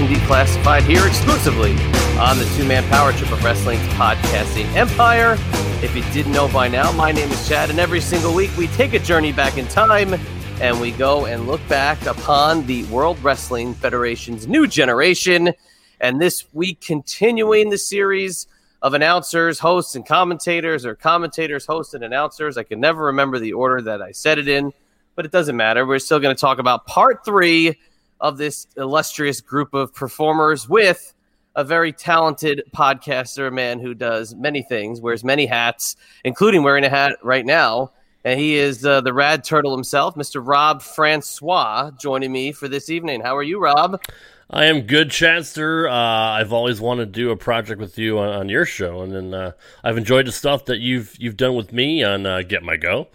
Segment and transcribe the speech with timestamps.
[0.00, 1.72] New Declassified here exclusively
[2.18, 5.38] on the two man power trip of wrestling's podcasting empire.
[5.82, 8.66] If you didn't know by now, my name is Chad, and every single week we
[8.68, 10.14] take a journey back in time
[10.60, 15.54] and we go and look back upon the World Wrestling Federation's new generation.
[15.98, 18.48] And this week, continuing the series
[18.82, 22.58] of announcers, hosts, and commentators, or commentators, hosts, and announcers.
[22.58, 24.74] I can never remember the order that I said it in,
[25.14, 25.86] but it doesn't matter.
[25.86, 27.78] We're still going to talk about part three
[28.20, 31.14] of this illustrious group of performers with
[31.56, 36.84] a very talented podcaster, a man who does many things, wears many hats, including wearing
[36.84, 37.90] a hat right now.
[38.24, 40.42] And he is uh, the rad turtle himself, Mr.
[40.44, 43.20] Rob Francois, joining me for this evening.
[43.20, 44.00] How are you, Rob?
[44.50, 45.88] I am good, Chadster.
[45.88, 49.12] Uh, I've always wanted to do a project with you on, on your show, and
[49.12, 52.62] then uh, I've enjoyed the stuff that you've you've done with me on uh, Get
[52.62, 53.08] My Go,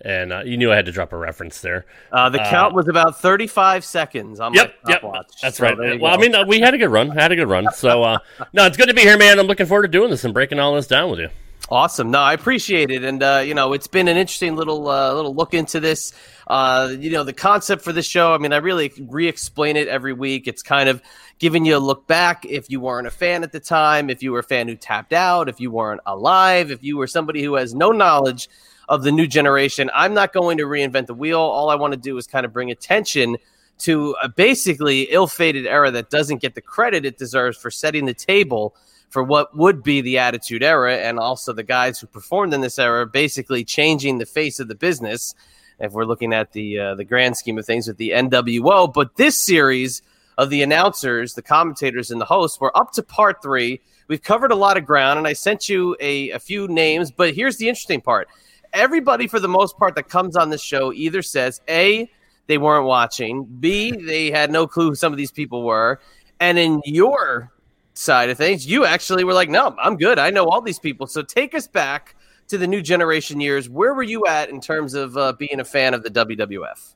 [0.00, 1.86] and uh, you knew I had to drop a reference there.
[2.10, 5.02] Uh, the count was about thirty-five seconds on Yep, my yep,
[5.40, 6.00] that's So right.
[6.00, 7.70] Well, I mean, uh, we had a good run, I had a good run.
[7.72, 8.18] So, uh,
[8.52, 9.38] no, it's good to be here, man.
[9.38, 11.28] I'm looking forward to doing this and breaking all this down with you.
[11.70, 12.10] Awesome.
[12.10, 15.34] No, I appreciate it, and uh, you know, it's been an interesting little uh, little
[15.34, 16.12] look into this.
[16.46, 18.34] Uh, you know, the concept for this show.
[18.34, 20.46] I mean, I really re-explain it every week.
[20.46, 21.00] It's kind of
[21.38, 24.32] giving you a look back if you weren't a fan at the time, if you
[24.32, 27.54] were a fan who tapped out, if you weren't alive, if you were somebody who
[27.54, 28.50] has no knowledge
[28.88, 29.90] of the new generation.
[29.94, 31.40] I'm not going to reinvent the wheel.
[31.40, 33.36] All I want to do is kind of bring attention
[33.78, 38.14] to a basically ill-fated era that doesn't get the credit it deserves for setting the
[38.14, 38.74] table
[39.14, 42.80] for what would be the Attitude Era, and also the guys who performed in this
[42.80, 45.36] era, basically changing the face of the business.
[45.78, 49.16] If we're looking at the uh, the grand scheme of things with the NWO, but
[49.16, 50.02] this series
[50.36, 53.80] of the announcers, the commentators, and the hosts, we're up to part three.
[54.08, 57.12] We've covered a lot of ground, and I sent you a, a few names.
[57.12, 58.26] But here's the interesting part:
[58.74, 62.10] everybody, for the most part, that comes on this show either says a
[62.46, 66.00] they weren't watching, b they had no clue who some of these people were,
[66.40, 67.50] and in your
[67.94, 70.18] side of things, you actually were like, no, I'm good.
[70.18, 71.06] I know all these people.
[71.06, 72.16] So take us back
[72.48, 73.68] to the new generation years.
[73.68, 76.94] Where were you at in terms of uh, being a fan of the WWF?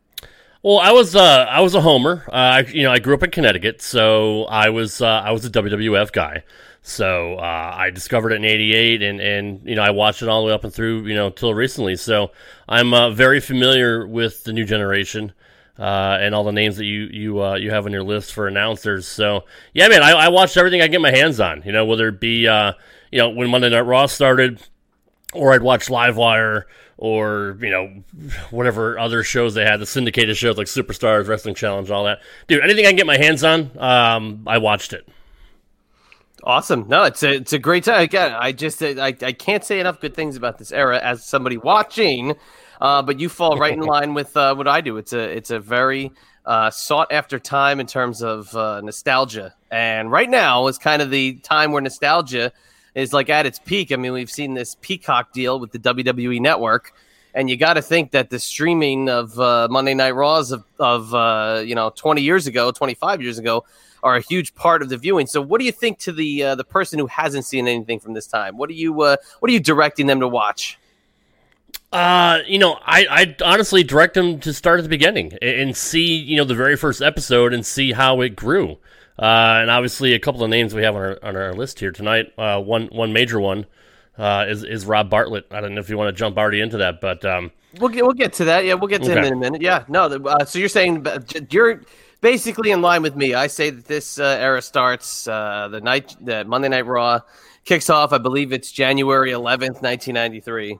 [0.62, 2.24] Well, I was uh, I was a homer.
[2.28, 5.44] Uh, I, you know, I grew up in Connecticut, so I was uh, I was
[5.44, 6.42] a WWF guy.
[6.82, 10.42] So uh, I discovered it in '88, and and you know I watched it all
[10.42, 11.96] the way up and through you know till recently.
[11.96, 12.30] So
[12.68, 15.32] I'm uh, very familiar with the new generation.
[15.78, 18.48] Uh, and all the names that you you uh, you have on your list for
[18.48, 19.06] announcers.
[19.06, 21.62] So yeah, man, I, I watched everything I get my hands on.
[21.64, 22.72] You know, whether it be uh,
[23.12, 24.60] you know when Monday Night Raw started,
[25.32, 26.64] or I'd watch Livewire,
[26.96, 28.02] or you know
[28.50, 32.22] whatever other shows they had, the syndicated shows like Superstars, Wrestling Challenge, all that.
[32.48, 35.08] Dude, anything I can get my hands on, um, I watched it.
[36.44, 36.86] Awesome.
[36.88, 38.02] No, it's a it's a great time.
[38.02, 41.56] Again, I just I, I can't say enough good things about this era as somebody
[41.56, 42.36] watching.
[42.80, 44.96] Uh, but you fall right in line with uh, what I do.
[44.98, 46.12] It's a it's a very
[46.46, 51.10] uh, sought after time in terms of uh, nostalgia, and right now is kind of
[51.10, 52.52] the time where nostalgia
[52.94, 53.92] is like at its peak.
[53.92, 56.92] I mean, we've seen this Peacock deal with the WWE Network,
[57.34, 61.14] and you got to think that the streaming of uh, Monday Night Raws of, of
[61.14, 63.64] uh, you know 20 years ago, 25 years ago,
[64.02, 65.26] are a huge part of the viewing.
[65.26, 68.14] So, what do you think to the uh, the person who hasn't seen anything from
[68.14, 68.56] this time?
[68.56, 70.78] What are you uh, what are you directing them to watch?
[71.92, 76.16] Uh, you know, I I honestly direct them to start at the beginning and, see
[76.16, 78.78] you know the very first episode and see how it grew.
[79.18, 81.90] Uh, and obviously a couple of names we have on our on our list here
[81.90, 82.32] tonight.
[82.38, 83.64] Uh, one one major one
[84.18, 85.46] uh, is is Rob Bartlett.
[85.50, 88.02] I don't know if you want to jump already into that, but um, We'll get
[88.04, 88.64] we'll get to that.
[88.64, 89.60] Yeah, we'll get to him in a minute.
[89.62, 90.08] Yeah, no.
[90.08, 91.06] the- Uh, so you're saying
[91.50, 91.82] you're
[92.20, 93.34] basically in line with me.
[93.34, 97.20] I say that this uh, era starts uh, the night that Monday Night Raw
[97.64, 98.12] kicks off.
[98.12, 100.78] I believe it's January 11th, 1993.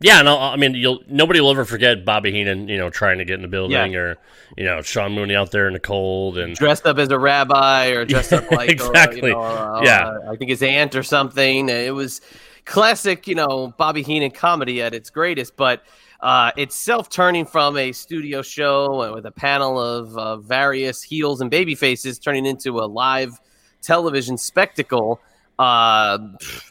[0.00, 3.24] Yeah, no, I mean, you'll nobody will ever forget Bobby Heenan, you know, trying to
[3.24, 3.98] get in the building, Yeah.
[3.98, 4.16] or
[4.56, 7.88] you know, Sean Mooney out there in the cold, and dressed up as a rabbi
[7.88, 9.30] or dressed up like uh, Exactly.
[9.30, 10.06] you know, uh, Yeah.
[10.06, 11.68] uh, I think his aunt or something.
[11.68, 12.20] It was
[12.64, 15.82] classic, you know, Bobby Heenan comedy at its greatest, but
[16.20, 21.50] uh, it's self-turning from a studio show with a panel of uh, various heels and
[21.50, 23.38] baby faces turning into a live
[23.82, 25.20] television spectacle.
[25.58, 26.18] Uh,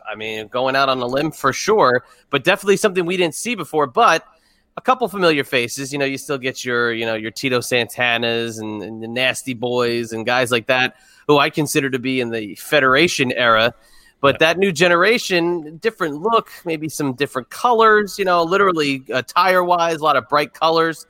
[0.09, 3.55] I mean, going out on a limb for sure, but definitely something we didn't see
[3.55, 3.88] before.
[3.88, 4.25] But
[4.77, 5.91] a couple familiar faces.
[5.91, 9.53] You know, you still get your, you know, your Tito Santanas and, and the Nasty
[9.53, 10.95] Boys and guys like that,
[11.27, 13.73] who I consider to be in the Federation era.
[14.19, 14.47] But yeah.
[14.47, 18.17] that new generation, different look, maybe some different colors.
[18.17, 21.05] You know, literally uh, tire wise, a lot of bright colors.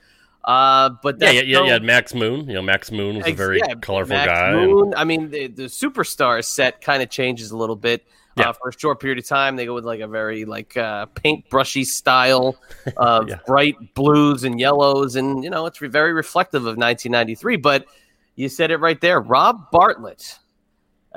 [0.48, 2.48] Uh, but yeah, yeah, yeah, yeah, Max Moon.
[2.48, 4.54] You know, Max Moon was a very yeah, colorful Max guy.
[4.54, 4.86] Moon.
[4.86, 4.95] And...
[4.95, 8.06] I mean, the, the superstar set kind of changes a little bit.
[8.38, 8.50] Uh, yeah.
[8.50, 11.07] Uh, for a short period of time, they go with like a very like uh,
[11.07, 12.56] paintbrushy style
[12.98, 13.39] of yeah.
[13.45, 17.57] bright blues and yellows, and you know it's very reflective of 1993.
[17.57, 17.86] But
[18.36, 20.39] you said it right there, Rob Bartlett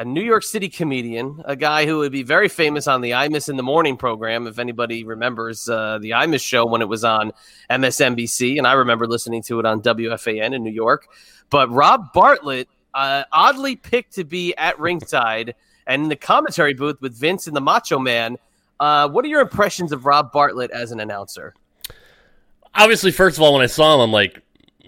[0.00, 3.50] a New York City comedian, a guy who would be very famous on the Imus
[3.50, 4.47] in the Morning program.
[4.47, 7.32] If anybody remembers uh, the Imus show when it was on
[7.69, 11.06] MSNBC, and I remember listening to it on WFAN in New York.
[11.50, 15.55] But Rob Bartlett, uh, oddly picked to be at ringside
[15.87, 18.38] and in the commentary booth with Vince and the Macho Man.
[18.81, 21.55] Uh, what are your impressions of Rob Bartlett as an announcer?
[22.75, 24.41] Obviously, first of all, when I saw him, I'm like,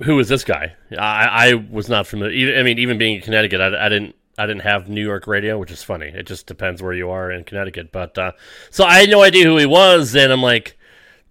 [0.02, 0.74] who is this guy?
[0.92, 2.58] I, I was not familiar.
[2.58, 5.58] I mean, even being in Connecticut, I, I didn't I didn't have New York radio,
[5.58, 6.06] which is funny.
[6.06, 7.92] It just depends where you are in Connecticut.
[7.92, 8.32] But uh,
[8.70, 10.78] so I had no idea who he was, and I'm like,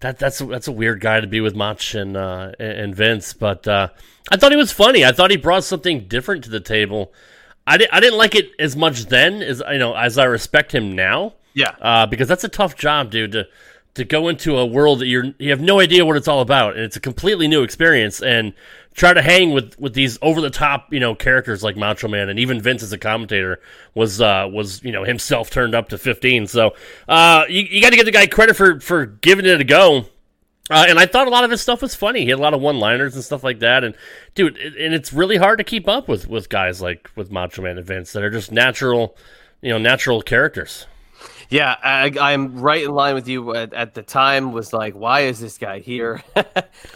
[0.00, 3.32] that that's that's a weird guy to be with Mach and uh, and Vince.
[3.32, 3.88] But uh,
[4.30, 5.04] I thought he was funny.
[5.04, 7.12] I thought he brought something different to the table.
[7.66, 10.74] I, di- I didn't like it as much then as you know as I respect
[10.74, 11.34] him now.
[11.54, 13.32] Yeah, uh, because that's a tough job, dude.
[13.32, 13.48] To
[13.94, 16.76] to go into a world that you're you have no idea what it's all about,
[16.76, 18.22] and it's a completely new experience.
[18.22, 18.54] And
[18.94, 22.28] try to hang with with these over the top you know characters like Macho Man
[22.28, 23.60] and even Vince as a commentator
[23.94, 26.46] was uh, was you know himself turned up to 15.
[26.46, 26.74] So
[27.08, 30.06] uh, you, you got to give the guy credit for for giving it a go.
[30.70, 32.22] Uh, and I thought a lot of his stuff was funny.
[32.22, 33.82] He had a lot of one-liners and stuff like that.
[33.82, 33.96] And
[34.34, 37.62] dude, it, and it's really hard to keep up with with guys like with Macho
[37.62, 39.16] Man and Vince that are just natural,
[39.60, 40.86] you know, natural characters.
[41.52, 43.54] Yeah, I, am right in line with you.
[43.54, 46.22] At, at, the time, was like, why is this guy here?
[46.34, 46.42] I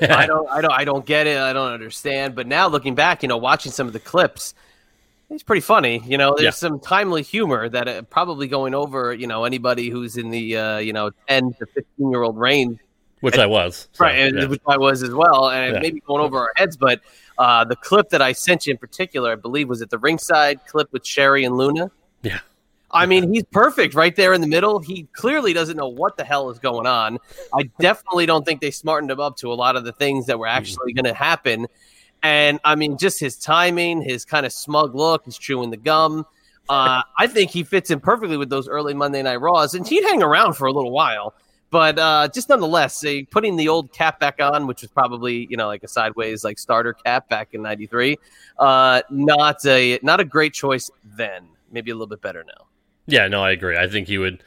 [0.26, 1.36] don't, I don't, I don't get it.
[1.36, 2.34] I don't understand.
[2.34, 4.54] But now, looking back, you know, watching some of the clips,
[5.28, 6.02] he's pretty funny.
[6.06, 6.50] You know, there's yeah.
[6.52, 9.12] some timely humor that uh, probably going over.
[9.12, 12.78] You know, anybody who's in the uh, you know 10 to 15 year old range,
[13.20, 14.46] which and, I was, so, right, yeah.
[14.46, 15.80] which I was as well, and yeah.
[15.80, 16.78] maybe going over our heads.
[16.78, 17.02] But
[17.36, 20.64] uh, the clip that I sent you in particular, I believe, was it the ringside
[20.66, 21.90] clip with Sherry and Luna.
[22.22, 22.38] Yeah.
[22.90, 24.78] I mean, he's perfect right there in the middle.
[24.78, 27.18] He clearly doesn't know what the hell is going on.
[27.52, 30.38] I definitely don't think they smartened him up to a lot of the things that
[30.38, 31.66] were actually going to happen.
[32.22, 36.24] And I mean, just his timing, his kind of smug look, he's chewing the gum.
[36.68, 40.02] Uh, I think he fits in perfectly with those early Monday Night Raws, and he'd
[40.04, 41.34] hang around for a little while.
[41.70, 45.66] But uh, just nonetheless, putting the old cap back on, which was probably you know
[45.66, 48.16] like a sideways like starter cap back in '93.
[48.58, 51.48] Uh, not a not a great choice then.
[51.70, 52.66] Maybe a little bit better now.
[53.06, 53.76] Yeah, no, I agree.
[53.76, 54.42] I think he would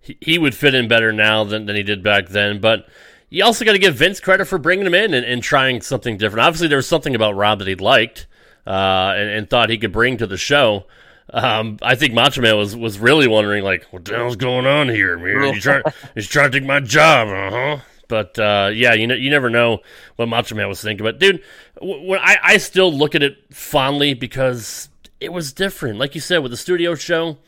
[0.00, 2.60] he, he would fit in better now than, than he did back then.
[2.60, 2.86] But
[3.30, 6.18] you also got to give Vince credit for bringing him in and, and, trying something
[6.18, 6.44] different.
[6.44, 8.26] Obviously, there was something about Rob that he liked
[8.66, 10.86] uh, and, and, thought he could bring to the show.
[11.32, 14.88] Um, I think Macho Man was, was really wondering, like, what the hell's going on
[14.88, 15.54] here, man?
[15.54, 15.82] He's trying,
[16.14, 17.82] he's trying to take my job, uh huh.
[18.08, 19.78] But uh, yeah, you know, you never know
[20.16, 21.02] what Macho Man was thinking.
[21.02, 21.42] But dude,
[21.80, 25.98] when I, I still look at it fondly because it was different.
[25.98, 27.38] Like you said, with the studio show,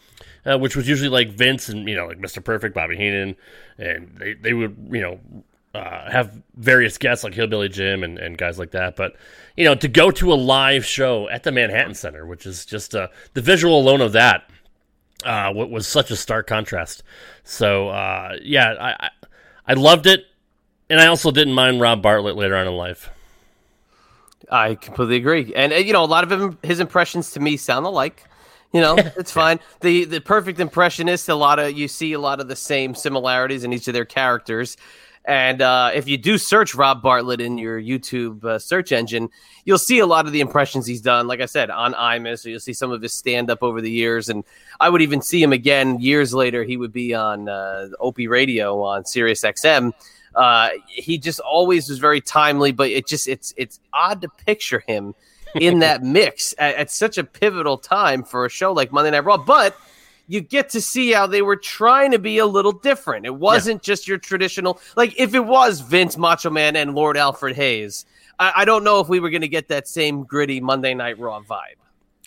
[0.46, 2.42] uh, which was usually like Vince and you know like Mr.
[2.42, 3.36] Perfect, Bobby Heenan,
[3.78, 5.20] and they they would you know
[5.74, 8.96] uh, have various guests like Hillbilly Jim and, and guys like that.
[8.96, 9.16] But
[9.56, 12.94] you know to go to a live show at the Manhattan Center, which is just
[12.94, 14.48] uh, the visual alone of that
[15.24, 17.02] uh, was such a stark contrast.
[17.42, 19.10] So uh, yeah, I,
[19.66, 20.26] I loved it,
[20.90, 23.10] and I also didn't mind Rob Bartlett later on in life.
[24.50, 27.56] I completely agree, and uh, you know a lot of him, his impressions to me
[27.56, 28.24] sound alike.
[28.74, 29.60] You know, it's fine.
[29.80, 33.64] The the perfect impressionist, a lot of you see a lot of the same similarities
[33.64, 34.76] in each of their characters.
[35.26, 39.30] And uh, if you do search Rob Bartlett in your YouTube uh, search engine,
[39.64, 41.26] you'll see a lot of the impressions he's done.
[41.26, 43.90] Like I said, on Imus, so you'll see some of his stand up over the
[43.90, 44.28] years.
[44.28, 44.44] And
[44.80, 46.62] I would even see him again years later.
[46.62, 49.92] He would be on uh, Opie Radio on Sirius XM.
[50.34, 54.82] Uh, he just always was very timely, but it just it's it's odd to picture
[54.86, 55.14] him
[55.54, 59.24] in that mix at, at, such a pivotal time for a show like Monday Night
[59.24, 59.36] Raw.
[59.36, 59.76] But
[60.26, 63.26] you get to see how they were trying to be a little different.
[63.26, 63.92] It wasn't yeah.
[63.92, 68.06] just your traditional, like if it was Vince Macho Man and Lord Alfred Hayes,
[68.38, 71.18] I, I don't know if we were going to get that same gritty Monday Night
[71.18, 71.76] Raw vibe.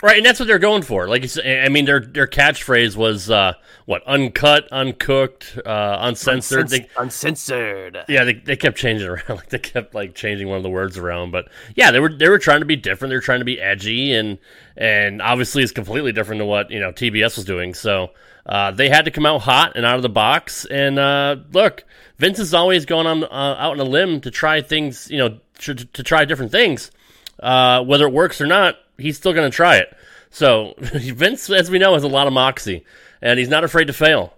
[0.03, 1.07] Right, and that's what they're going for.
[1.07, 3.53] Like, I mean, their their catchphrase was uh,
[3.85, 6.69] what uncut, uncooked, uh, uncensored.
[6.69, 7.97] They, uncensored.
[8.07, 9.29] Yeah, they, they kept changing around.
[9.29, 11.31] Like they kept like changing one of the words around.
[11.31, 13.09] But yeah, they were they were trying to be different.
[13.09, 14.37] They were trying to be edgy, and
[14.75, 17.73] and obviously it's completely different to what you know TBS was doing.
[17.73, 18.11] So
[18.45, 20.65] uh, they had to come out hot and out of the box.
[20.65, 21.85] And uh, look,
[22.19, 23.27] Vince is always going on uh,
[23.57, 25.09] out on a limb to try things.
[25.09, 26.91] You know, to, to try different things.
[27.39, 29.95] Uh, whether it works or not he's still going to try it.
[30.29, 32.85] So Vince, as we know, has a lot of moxie,
[33.21, 34.33] and he's not afraid to fail.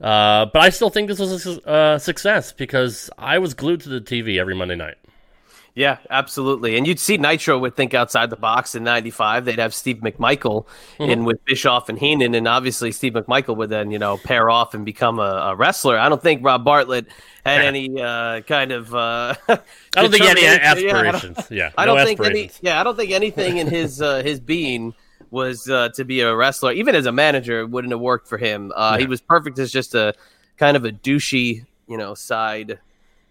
[0.00, 3.88] Uh, but I still think this was a uh, success because I was glued to
[3.88, 4.96] the TV every Monday night.
[5.74, 6.76] Yeah, absolutely.
[6.76, 9.44] And you'd see Nitro would think outside the box in '95.
[9.44, 10.66] They'd have Steve McMichael
[10.98, 11.10] mm-hmm.
[11.10, 14.74] in with Bischoff and Heenan, and obviously Steve McMichael would then you know pair off
[14.74, 15.98] and become a, a wrestler.
[15.98, 17.06] I don't think Rob Bartlett
[17.44, 18.94] had any uh, kind of.
[18.94, 19.58] Uh, I
[19.94, 21.50] don't think any aspirations.
[21.50, 22.50] Yeah, I don't, yeah, no think any.
[22.60, 24.94] Yeah, I don't think anything in his uh, his being
[25.32, 26.70] was uh, to be a wrestler.
[26.70, 28.72] Even as a manager, it wouldn't have worked for him.
[28.76, 29.00] Uh, yeah.
[29.00, 30.14] He was perfect as just a
[30.56, 32.78] kind of a douchey, you know, side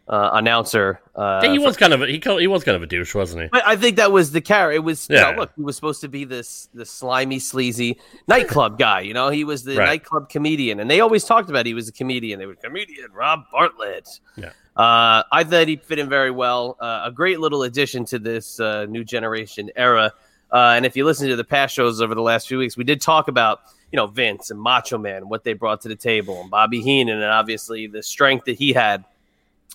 [0.08, 1.00] uh, announcer.
[1.16, 3.44] Uh, yeah, he was kind of a, he he was kind of a douche, wasn't
[3.44, 3.50] he?
[3.52, 4.76] But I think that was the character.
[4.76, 5.30] It was yeah.
[5.30, 9.02] You know, look, he was supposed to be this the slimy, sleazy nightclub guy.
[9.02, 9.86] You know, he was the right.
[9.86, 12.40] nightclub comedian, and they always talked about he was a comedian.
[12.40, 14.10] They were comedian Rob Bartlett.
[14.36, 14.52] Yeah.
[14.76, 16.78] Uh, I thought he fit in very well.
[16.80, 20.12] Uh, a great little addition to this uh, new generation era.
[20.52, 22.84] Uh, and if you listen to the past shows over the last few weeks, we
[22.84, 26.42] did talk about you know Vince and Macho Man, what they brought to the table,
[26.42, 29.06] and Bobby Heenan, and obviously the strength that he had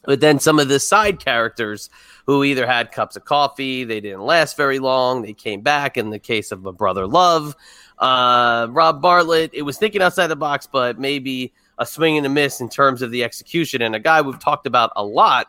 [0.04, 1.90] but then some of the side characters
[2.26, 5.96] who either had cups of coffee, they didn't last very long, they came back.
[5.96, 7.56] In the case of a brother Love,
[7.98, 12.28] uh, Rob Bartlett, it was thinking outside the box, but maybe a swing and a
[12.28, 13.82] miss in terms of the execution.
[13.82, 15.46] And a guy we've talked about a lot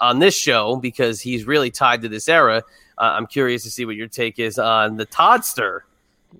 [0.00, 2.62] on this show because he's really tied to this era.
[2.98, 5.80] Uh, I'm curious to see what your take is on the Toddster,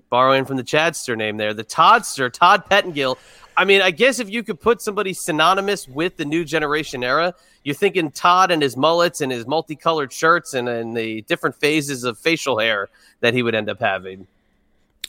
[0.09, 1.53] borrowing from the Chadster name there.
[1.53, 3.17] The Toddster, Todd Pettengill.
[3.55, 7.33] I mean, I guess if you could put somebody synonymous with the new generation era,
[7.63, 12.03] you're thinking Todd and his mullets and his multicolored shirts and, and the different phases
[12.03, 12.89] of facial hair
[13.21, 14.27] that he would end up having.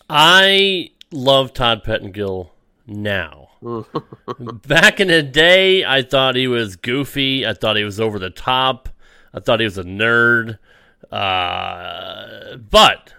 [0.09, 2.53] I love Todd Pettengill
[2.87, 3.49] now.
[4.39, 7.47] Back in the day, I thought he was goofy.
[7.47, 8.89] I thought he was over the top.
[9.33, 10.59] I thought he was a nerd.
[11.11, 13.15] Uh, but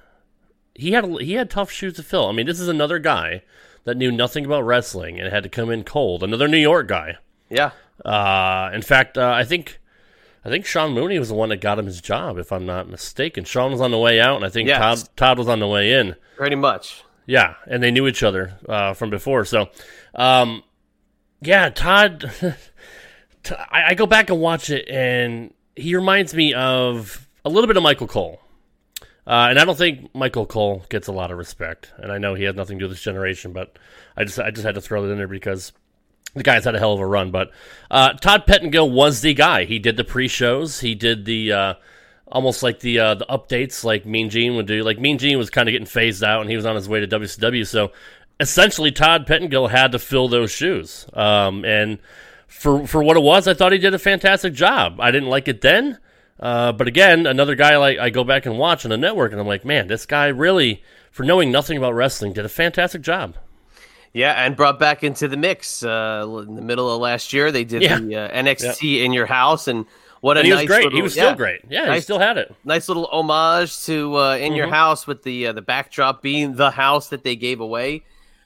[0.75, 2.27] he had he had tough shoes to fill.
[2.27, 3.41] I mean, this is another guy
[3.85, 6.23] that knew nothing about wrestling and had to come in cold.
[6.23, 7.17] Another New York guy.
[7.49, 7.71] Yeah.
[8.03, 9.79] Uh, in fact, uh, I think
[10.43, 12.89] I think Sean Mooney was the one that got him his job, if I'm not
[12.89, 13.45] mistaken.
[13.45, 14.79] Sean was on the way out, and I think yes.
[15.03, 16.15] Todd Todd was on the way in.
[16.35, 17.03] Pretty much.
[17.25, 19.45] Yeah, and they knew each other uh, from before.
[19.45, 19.69] So,
[20.13, 20.63] um,
[21.41, 22.31] yeah, Todd.
[23.71, 27.77] I, I go back and watch it, and he reminds me of a little bit
[27.77, 28.39] of Michael Cole.
[29.27, 31.91] Uh, and I don't think Michael Cole gets a lot of respect.
[31.97, 33.77] And I know he has nothing to do with this generation, but
[34.15, 35.71] I just I just had to throw it in there because
[36.35, 37.31] the guy's had a hell of a run.
[37.31, 37.51] But
[37.89, 39.65] uh, Todd Pettengill was the guy.
[39.65, 40.79] He did the pre-shows.
[40.79, 41.73] He did the uh,
[42.27, 44.83] almost like the uh, the updates, like Mean Gene would do.
[44.83, 46.99] Like Mean Gene was kind of getting phased out, and he was on his way
[46.99, 47.65] to WCW.
[47.65, 47.91] So
[48.39, 51.07] essentially, Todd Pettengill had to fill those shoes.
[51.13, 51.99] Um, and
[52.47, 54.99] for for what it was, I thought he did a fantastic job.
[54.99, 55.97] I didn't like it then.
[56.39, 59.39] Uh, but again, another guy like I go back and watch on the network, and
[59.39, 63.35] I'm like, man, this guy really, for knowing nothing about wrestling, did a fantastic job.
[64.13, 67.51] Yeah, and brought back into the mix uh, in the middle of last year.
[67.51, 67.99] They did yeah.
[67.99, 69.85] the uh, NXT in your house, and
[70.21, 70.83] what a and he nice was great.
[70.85, 71.61] Little, he was still great.
[71.69, 72.53] Yeah, nice, he still had it.
[72.63, 74.55] Nice little homage to uh, in mm-hmm.
[74.55, 78.03] your house with the uh, the backdrop being the house that they gave away.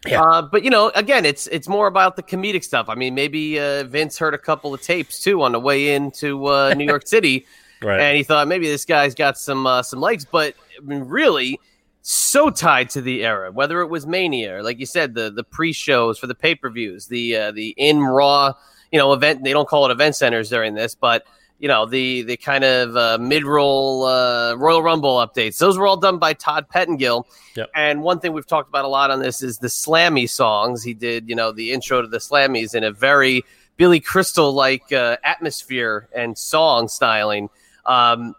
[0.07, 0.21] Yeah.
[0.21, 2.89] Uh, but you know, again, it's it's more about the comedic stuff.
[2.89, 6.47] I mean, maybe uh, Vince heard a couple of tapes too on the way into
[6.47, 7.45] uh, New York City,
[7.81, 7.99] right.
[7.99, 10.25] and he thought maybe this guy's got some uh, some legs.
[10.25, 11.59] But I mean, really,
[12.01, 15.43] so tied to the era, whether it was Mania or, like you said, the the
[15.43, 18.53] pre shows for the pay per views, the uh, the in Raw,
[18.91, 19.43] you know, event.
[19.43, 21.25] They don't call it event centers during this, but
[21.59, 25.57] you know the the kind of uh, mid roll uh, Royal Rumble updates.
[25.57, 27.27] Those were all done by Todd Pettengill.
[27.55, 27.69] Yep.
[27.75, 30.81] And one thing we've talked about a lot on this is the Slammy songs.
[30.83, 33.43] He did, you know, the intro to the Slammies in a very
[33.75, 37.49] Billy Crystal like uh, atmosphere and song styling.
[37.85, 38.35] Um,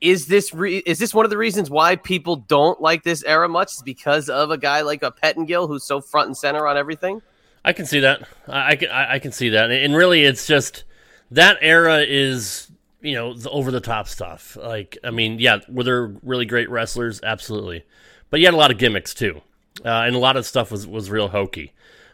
[0.00, 3.48] is this re- is this one of the reasons why people don't like this era
[3.48, 3.72] much?
[3.72, 7.20] Is because of a guy like a Pettengill who's so front and center on everything?
[7.64, 8.26] I can see that.
[8.48, 10.84] I, I can I can see that, and really, it's just
[11.30, 12.70] that era is
[13.02, 14.56] you know the over the top stuff.
[14.56, 17.20] Like, I mean, yeah, were there really great wrestlers?
[17.22, 17.84] Absolutely,
[18.30, 19.42] but you had a lot of gimmicks too,
[19.84, 21.72] uh, and a lot of stuff was was real hokey.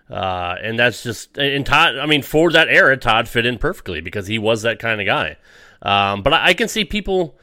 [0.08, 1.98] Uh, and that's just and Todd.
[1.98, 5.06] I mean, for that era, Todd fit in perfectly because he was that kind of
[5.06, 5.36] guy.
[5.82, 7.36] Um, but I, I can see people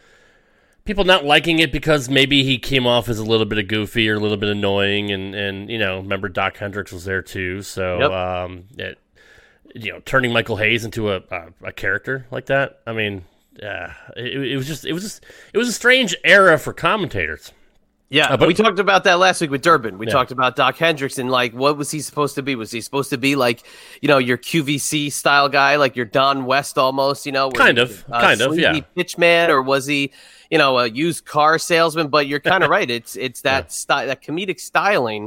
[0.85, 4.09] people not liking it because maybe he came off as a little bit of goofy
[4.09, 7.61] or a little bit annoying, and and you know, remember Doc Hendrix was there too,
[7.61, 8.11] so Yep.
[8.11, 8.99] um, it,
[9.75, 12.79] you know, turning Michael Hayes into a, a a character like that.
[12.85, 13.23] I mean,
[13.61, 15.23] yeah, it, it was just it was just
[15.53, 17.51] it was a strange era for commentators.
[18.13, 19.97] Yeah, Uh, but- we talked about that last week with Durbin.
[19.97, 20.13] We Yeah.
[20.13, 22.53] talked about Doc Hendrix and like what was he supposed to be?
[22.55, 23.63] Was he supposed to be like,
[24.01, 27.49] you know, your QVC style guy, like your Don West almost, you know?
[27.49, 28.79] Kind he of, a kind of, yeah.
[28.95, 30.11] Pitchman, or was he,
[30.51, 32.07] you know, a used car salesman?
[32.09, 32.89] But you're kind of right.
[32.89, 35.23] It's it's that style, that comedic styling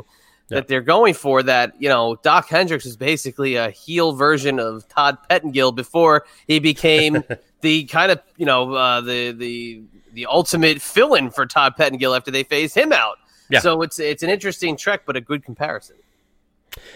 [0.48, 0.58] Yeah.
[0.60, 1.42] that they're going for.
[1.42, 6.60] That you know, Doc Hendrix was basically a heel version of Todd Pettengill before he
[6.60, 7.24] became
[7.62, 9.82] the kind of you know uh, the the
[10.16, 13.18] the ultimate fill-in for Todd Pettengill after they phased him out.
[13.50, 13.60] Yeah.
[13.60, 15.96] So it's it's an interesting trek, but a good comparison.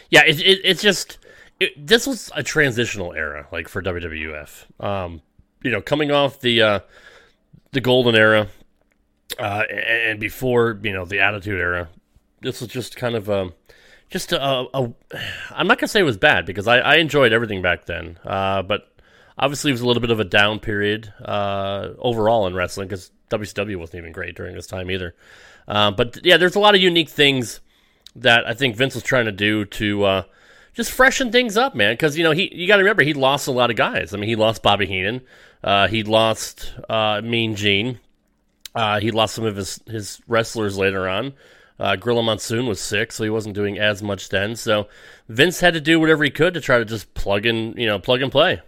[0.09, 1.19] Yeah, it, it, it's just
[1.61, 4.85] it, this was a transitional era, like for WWF.
[4.85, 5.23] Um,
[5.63, 6.81] you know, coming off the uh,
[7.73, 8.49] the golden era,
[9.39, 11.89] uh, and, before you know the Attitude era,
[12.41, 13.53] this was just kind of um,
[14.09, 14.93] just a, a, a.
[15.51, 18.63] I'm not gonna say it was bad because I, I enjoyed everything back then, uh,
[18.63, 18.90] but
[19.41, 23.11] obviously it was a little bit of a down period uh, overall in wrestling because
[23.31, 25.15] WCW wasn't even great during this time either.
[25.67, 27.61] Uh, but yeah, there's a lot of unique things
[28.17, 30.23] that I think Vince was trying to do to uh,
[30.75, 31.95] just freshen things up, man.
[31.95, 34.13] Because you know he, you got to remember he lost a lot of guys.
[34.15, 35.23] I mean, he lost Bobby Heenan,
[35.65, 37.99] uh, he lost uh, Mean Gene,
[38.75, 41.33] uh, he lost some of his his wrestlers later on.
[41.79, 44.55] Uh, Gorilla Monsoon was sick, so he wasn't doing as much then.
[44.55, 44.89] So
[45.31, 47.99] Vince had to do whatever he could to try to just plug in, you know,
[47.99, 48.61] plug and play.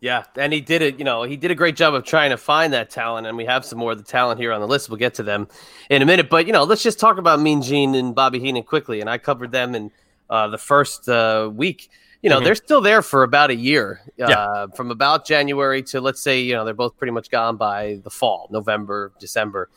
[0.00, 0.98] Yeah, and he did it.
[0.98, 3.46] You know, he did a great job of trying to find that talent, and we
[3.46, 4.90] have some more of the talent here on the list.
[4.90, 5.48] We'll get to them
[5.88, 8.62] in a minute, but you know, let's just talk about Mean Gene and Bobby Heenan
[8.64, 9.00] quickly.
[9.00, 9.90] And I covered them in
[10.28, 11.88] uh, the first uh, week.
[12.22, 12.44] You know, Mhm.
[12.44, 14.66] they're still there for about a year, uh, Yeah.
[14.74, 18.10] from about January to let's say, you know, they're both pretty much gone by the
[18.10, 19.68] fall, November, December.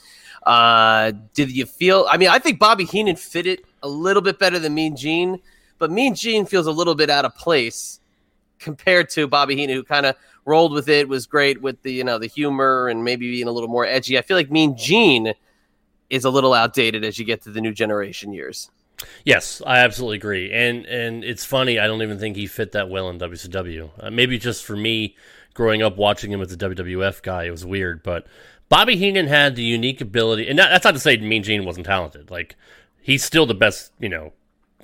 [0.46, 2.08] Uh, did you feel?
[2.10, 5.40] I mean, I think Bobby Heenan fit it a little bit better than Mean Gene,
[5.78, 7.99] but Mean Gene feels a little bit out of place
[8.60, 12.04] compared to Bobby Heenan, who kind of rolled with it, was great with the you
[12.04, 14.18] know the humor and maybe being a little more edgy.
[14.18, 15.34] I feel like Mean Gene
[16.10, 18.70] is a little outdated as you get to the new generation years.
[19.24, 21.80] Yes, I absolutely agree, and and it's funny.
[21.80, 23.90] I don't even think he fit that well in WCW.
[24.00, 25.16] Uh, maybe just for me,
[25.54, 28.04] growing up watching him as a WWF guy, it was weird.
[28.04, 28.28] But
[28.68, 31.86] Bobby Heenan had the unique ability, and that, that's not to say Mean Gene wasn't
[31.86, 32.30] talented.
[32.30, 32.56] Like
[33.02, 34.34] he's still the best, you know,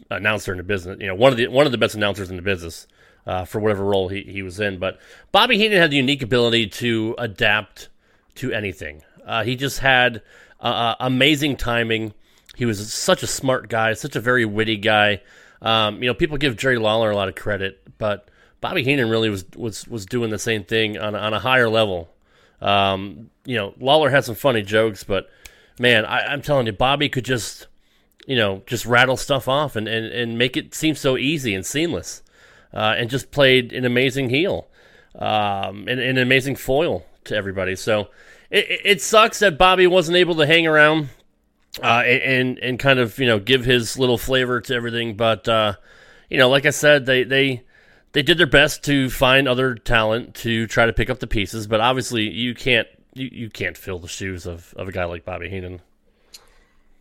[0.10, 0.98] announcer in the business.
[1.00, 2.88] You know, one of the one of the best announcers in the business
[3.26, 4.80] uh, for whatever role he, he was in.
[4.80, 5.00] But
[5.32, 7.90] Bobby Heenan had the unique ability to adapt
[8.36, 9.02] to anything.
[9.26, 10.22] Uh, he just had
[10.60, 12.14] uh, uh, amazing timing.
[12.56, 15.22] He was such a smart guy, such a very witty guy.
[15.62, 18.30] Um, you know, people give Jerry Lawler a lot of credit, but
[18.62, 22.10] Bobby Heenan really was was was doing the same thing on on a higher level.
[22.62, 25.30] Um, you know, Lawler had some funny jokes, but
[25.80, 27.68] man, I, I'm telling you, Bobby could just
[28.28, 31.66] you know just rattle stuff off and and, and make it seem so easy and
[31.66, 32.24] seamless,
[32.76, 34.68] uh, and just played an amazing heel,
[35.18, 37.76] um, and, and an amazing foil to everybody.
[37.76, 38.10] So
[38.52, 41.10] it, it- sucks that Bobby wasn't able to hang around
[41.82, 45.16] uh, and and kind of you know give his little flavor to everything.
[45.16, 45.74] But uh,
[46.30, 47.64] you know, like I said, they they
[48.12, 51.68] they did their best to find other talent to try to pick up the pieces.
[51.68, 55.26] But obviously, you can't you, you can't fill the shoes of, of a guy like
[55.26, 55.82] Bobby Heenan.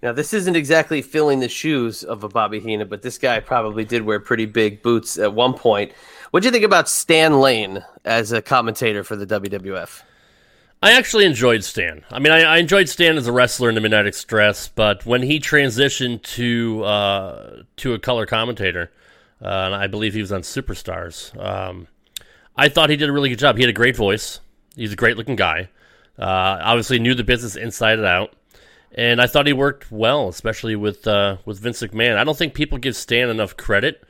[0.05, 3.87] Now, this isn't exactly filling the shoes of a Bobby Heenan, but this guy probably
[3.87, 5.93] did wear pretty big boots at one point.
[6.31, 10.03] What do you think about Stan Lane as a commentator for the WWF?
[10.83, 12.05] I actually enjoyed Stan.
[12.11, 15.23] I mean, I, I enjoyed Stan as a wrestler in the Midnight Express, but when
[15.23, 18.93] he transitioned to uh, to a color commentator,
[19.41, 21.89] uh, and I believe he was on Superstars, um,
[22.59, 23.57] I thought he did a really good job.
[23.57, 24.41] He had a great voice.
[24.77, 25.71] He's a great looking guy.
[26.19, 28.35] Uh, obviously, knew the business inside and out,
[28.95, 32.17] and I thought he worked well, especially with uh, with Vince McMahon.
[32.17, 34.05] I don't think people give Stan enough credit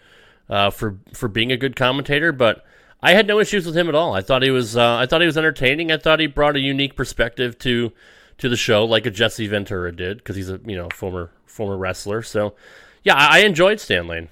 [0.49, 2.65] uh, for for being a good commentator, but
[3.03, 4.15] I had no issues with him at all.
[4.15, 5.91] I thought he was uh, I thought he was entertaining.
[5.91, 7.93] I thought he brought a unique perspective to
[8.39, 11.77] to the show, like a Jesse Ventura did, because he's a you know former former
[11.79, 12.23] wrestler.
[12.23, 12.55] So
[13.03, 14.29] yeah, I, I enjoyed Stan Lane.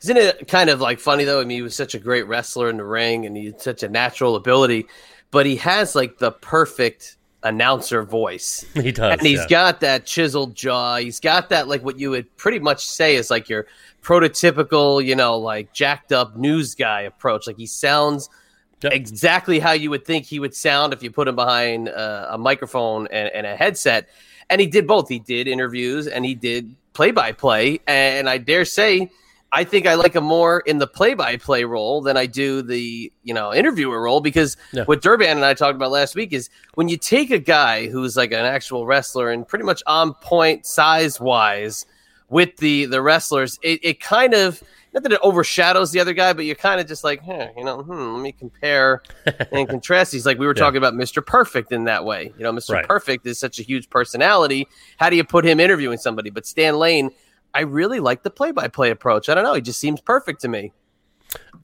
[0.00, 1.40] Isn't it kind of like funny though?
[1.40, 3.82] I mean, he was such a great wrestler in the ring, and he had such
[3.82, 4.86] a natural ability,
[5.30, 8.64] but he has like the perfect announcer voice.
[8.74, 9.46] He does, and he's yeah.
[9.48, 10.96] got that chiseled jaw.
[10.96, 13.66] He's got that like what you would pretty much say is like your
[14.02, 17.46] prototypical, you know, like jacked up news guy approach.
[17.46, 18.28] Like he sounds
[18.82, 18.92] Yep.
[18.92, 22.38] exactly how you would think he would sound if you put him behind uh, a
[22.38, 24.08] microphone and, and a headset.
[24.50, 25.08] And he did both.
[25.08, 27.80] He did interviews and he did play by play.
[27.88, 29.10] And I dare say
[29.50, 33.32] I think I like him more in the play-by-play role than I do the you
[33.34, 34.84] know interviewer role because Yeah.
[34.84, 38.16] what Durban and I talked about last week is when you take a guy who's
[38.16, 41.86] like an actual wrestler and pretty much on point size wise
[42.28, 44.62] with the the wrestlers, it, it kind of
[44.94, 47.62] not that it overshadows the other guy, but you're kind of just like, huh, you
[47.64, 49.02] know, hmm, let me compare
[49.52, 50.12] and contrast.
[50.12, 50.62] He's like we were Yeah.
[50.62, 51.24] talking about Mr.
[51.24, 52.32] Perfect in that way.
[52.36, 52.74] You know, Mr.
[52.74, 52.86] Right.
[52.86, 54.66] Perfect is such a huge personality.
[54.98, 56.28] How do you put him interviewing somebody?
[56.30, 57.10] But Stan Lane,
[57.54, 59.28] I really like the play-by-play approach.
[59.28, 60.72] I don't know, he just seems perfect to me.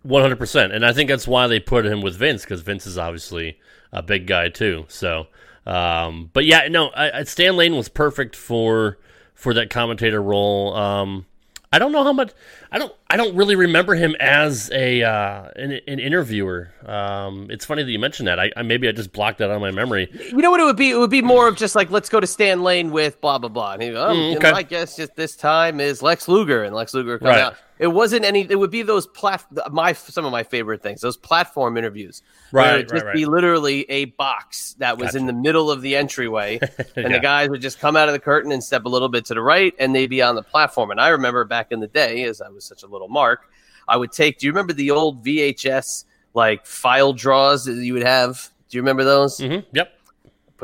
[0.03, 2.87] One hundred percent, and I think that's why they put him with Vince because Vince
[2.87, 3.59] is obviously
[3.93, 4.85] a big guy too.
[4.89, 5.29] So,
[5.65, 8.99] um, but yeah, no, I, I- Stan Lane was perfect for
[9.35, 10.75] for that commentator role.
[10.75, 11.25] Um,
[11.75, 12.31] I don't know how much.
[12.71, 12.93] I don't.
[13.11, 16.73] I don't really remember him as a uh, an, an interviewer.
[16.87, 18.39] Um, it's funny that you mentioned that.
[18.39, 20.09] I, I maybe I just blocked that out of my memory.
[20.31, 20.91] You know what it would be?
[20.91, 23.49] It would be more of just like, let's go to Stan Lane with blah blah
[23.49, 23.73] blah.
[23.73, 26.75] And he, oh, Mm, you know, I guess just this time is Lex Luger, and
[26.77, 27.41] Lex Luger come Right.
[27.41, 27.57] out.
[27.79, 28.47] It wasn't any.
[28.49, 29.45] It would be those plat.
[29.71, 31.01] My some of my favorite things.
[31.01, 35.27] Those platform interviews, Right, it would just right, be literally a box that was in
[35.27, 36.61] the middle of the entryway,
[36.97, 37.19] and Yeah.
[37.19, 39.35] the guys would just come out of the curtain and step a little bit to
[39.35, 40.91] the right, and they'd be on the platform.
[40.93, 43.51] And I remember back in the day, as I was such a little mark,
[43.89, 44.39] I would take.
[44.39, 48.51] Do you remember the old VHS like file draws that you would have?
[48.69, 49.39] Do you remember those?
[49.39, 49.94] hmm Yep.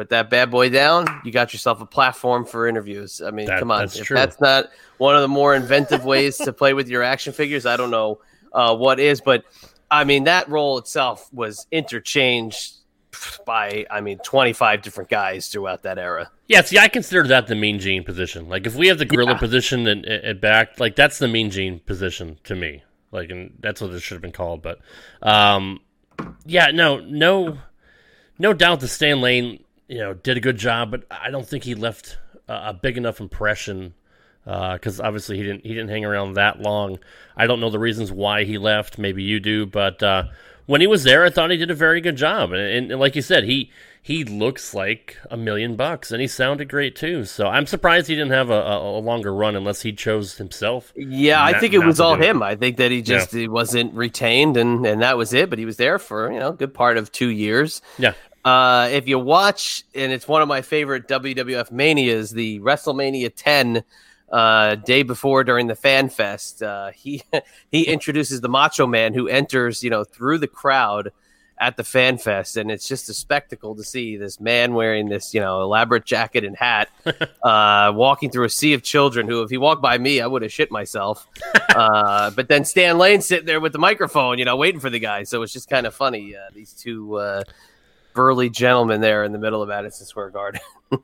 [0.01, 3.21] Put that bad boy down, you got yourself a platform for interviews.
[3.21, 3.81] I mean, That- come on.
[3.81, 4.17] that's if true.
[4.17, 7.77] that's not one of the more inventive ways to play with your action figures, I
[7.77, 8.21] don't know
[8.55, 9.21] uh, what is.
[9.21, 9.45] But
[9.91, 12.77] I mean, that role itself was interchanged
[13.45, 16.31] by, I mean, 25 different guys throughout that era.
[16.49, 18.49] Yeah, see, I consider that the Mean Gene position.
[18.49, 19.39] Like, if we have the gorilla Yeah.
[19.39, 22.85] position and at back, like that's the Mean Gene position to me.
[23.13, 24.63] Like, and that's what it should have been called.
[24.63, 24.79] But,
[25.21, 25.81] um,
[26.47, 27.59] yeah, no, no,
[28.39, 31.65] no doubt that Stan Lane, you know, did a good job, but I don't think
[31.65, 32.17] he left
[32.49, 33.95] a, a big enough impression
[34.45, 36.99] because obviously he didn't he didn't hang around that long.
[37.37, 38.99] I don't know the reasons why he left.
[38.99, 40.25] Maybe you do, but uh,
[40.67, 42.53] when he was there, I thought he did a very good job.
[42.53, 43.71] And, and, and like you said, he
[44.03, 47.25] he looks like a million bucks, and he sounded great too.
[47.25, 50.93] So I'm surprised he didn't have a, a, a longer run unless he chose himself.
[50.97, 52.23] Yeah, I think it was all it.
[52.23, 52.43] him.
[52.43, 55.51] I think that he just he wasn't retained, and and that was it.
[55.51, 57.83] But he was there for you know a good part of two years.
[57.99, 63.33] Yeah, Uh, if you watch, and it's one of my favorite WWF manias, the WrestleMania
[63.35, 63.83] 10
[64.33, 67.23] uh, day before during the Fan Fest, uh, he
[67.71, 71.13] he introduces the Macho Man who enters, you know, through the crowd
[71.59, 75.35] at the Fan Fest, and it's just a spectacle to see this man wearing this,
[75.35, 76.89] you know, elaborate jacket and hat,
[77.43, 79.29] uh, walking through a sea of children.
[79.29, 81.27] Who, if he walked by me, I would have shit myself.
[81.75, 84.99] uh, but then Stan Lane sitting there with the microphone, you know, waiting for the
[84.99, 85.25] guy.
[85.25, 86.35] So it's just kind of funny.
[86.35, 87.45] Uh, these two.
[88.21, 90.61] Burly gentleman there in the middle of Madison Square Garden.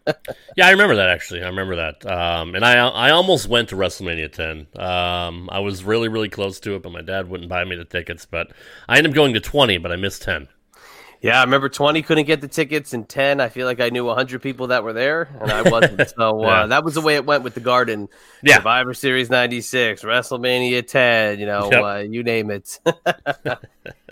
[0.57, 1.43] yeah, I remember that actually.
[1.43, 4.67] I remember that, um, and I I almost went to WrestleMania 10.
[4.83, 7.85] Um, I was really really close to it, but my dad wouldn't buy me the
[7.87, 8.27] tickets.
[8.27, 8.49] But
[8.89, 10.49] I ended up going to 20, but I missed 10.
[11.23, 14.05] yeah, I remember 20 couldn't get the tickets, and 10, I feel like I knew
[14.05, 16.07] 100 people that were there, and I wasn't.
[16.17, 16.67] so uh, Yeah.
[16.67, 18.09] that was the way it went with the Garden.
[18.43, 18.57] Yeah.
[18.57, 21.83] Survivor Series 96, WrestleMania 10, you know, Yep.
[21.83, 22.79] uh, you name it.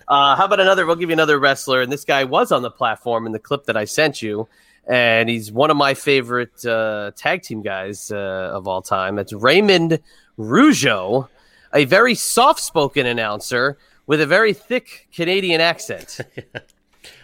[0.09, 0.87] uh, how about another?
[0.87, 3.65] We'll give you another wrestler, and this guy was on the platform in the clip
[3.65, 4.49] that I sent you.
[4.87, 9.17] And he's one of my favorite uh, tag team guys uh, of all time.
[9.17, 10.01] That's Raymond
[10.39, 11.29] Rougeau,
[11.73, 16.21] a very soft spoken announcer with a very thick Canadian accent.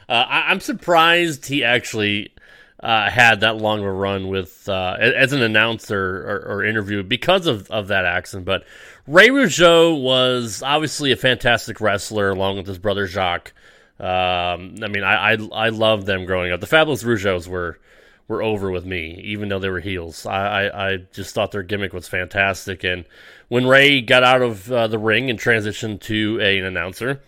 [0.09, 2.33] Uh, I, I'm surprised he actually
[2.83, 7.03] uh, had that long of a run with uh, as an announcer or, or interview
[7.03, 8.45] because of, of that accent.
[8.45, 8.65] But
[9.07, 13.53] Ray Rougeau was obviously a fantastic wrestler along with his brother Jacques.
[13.99, 16.61] Um, I mean, I, I I loved them growing up.
[16.61, 17.79] The Fabulous Rougeaus were
[18.29, 20.25] were over with me, even though they were heels.
[20.25, 22.85] I, I, I just thought their gimmick was fantastic.
[22.85, 23.05] And
[23.49, 27.21] when Ray got out of uh, the ring and transitioned to a, an announcer,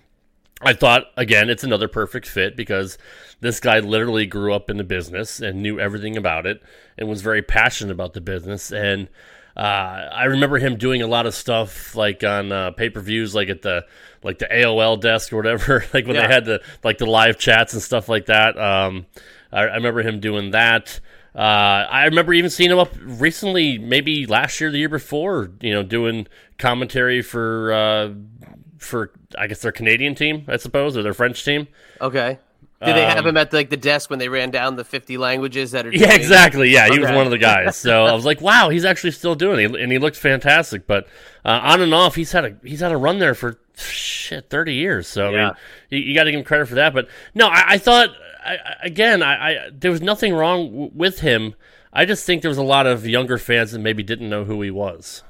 [0.64, 2.98] I thought again it's another perfect fit because
[3.40, 6.62] this guy literally grew up in the business and knew everything about it
[6.96, 9.09] and was very passionate about the business and
[9.55, 13.35] uh, I remember him doing a lot of stuff like on uh, pay per views,
[13.35, 13.85] like at the
[14.22, 16.27] like the AOL desk or whatever, like when Yeah.
[16.27, 18.57] they had the like the live chats and stuff like that.
[18.59, 19.05] Um,
[19.53, 21.01] I, I remember him doing that.
[21.35, 25.75] Uh, I remember even seeing him up recently, maybe last year, the year before, you
[25.75, 28.09] know, doing commentary for uh,
[28.83, 31.68] for I guess their Canadian team, I suppose, or their French team.
[32.01, 32.38] Okay.
[32.85, 35.16] Did they have Um, him at like the desk when they ran down the 50
[35.16, 36.68] languages that are Yeah, exactly.
[36.71, 37.77] Yeah, he was one of the guys.
[37.77, 40.88] So I was like, wow, he's actually still doing it, and he looked fantastic.
[40.88, 41.07] But
[41.45, 44.75] uh, on and off, he's had a he's had a run there for shit thirty
[44.75, 45.07] years.
[45.07, 45.45] So I Yeah.
[45.47, 45.55] mean,
[45.90, 46.92] you, you got to give him credit for that.
[46.92, 48.11] But no, I, I thought
[48.45, 51.55] I, I- again, I, I there was nothing wrong w- with him.
[51.92, 54.61] I just think there was a lot of younger fans that maybe didn't know who
[54.62, 55.23] he was.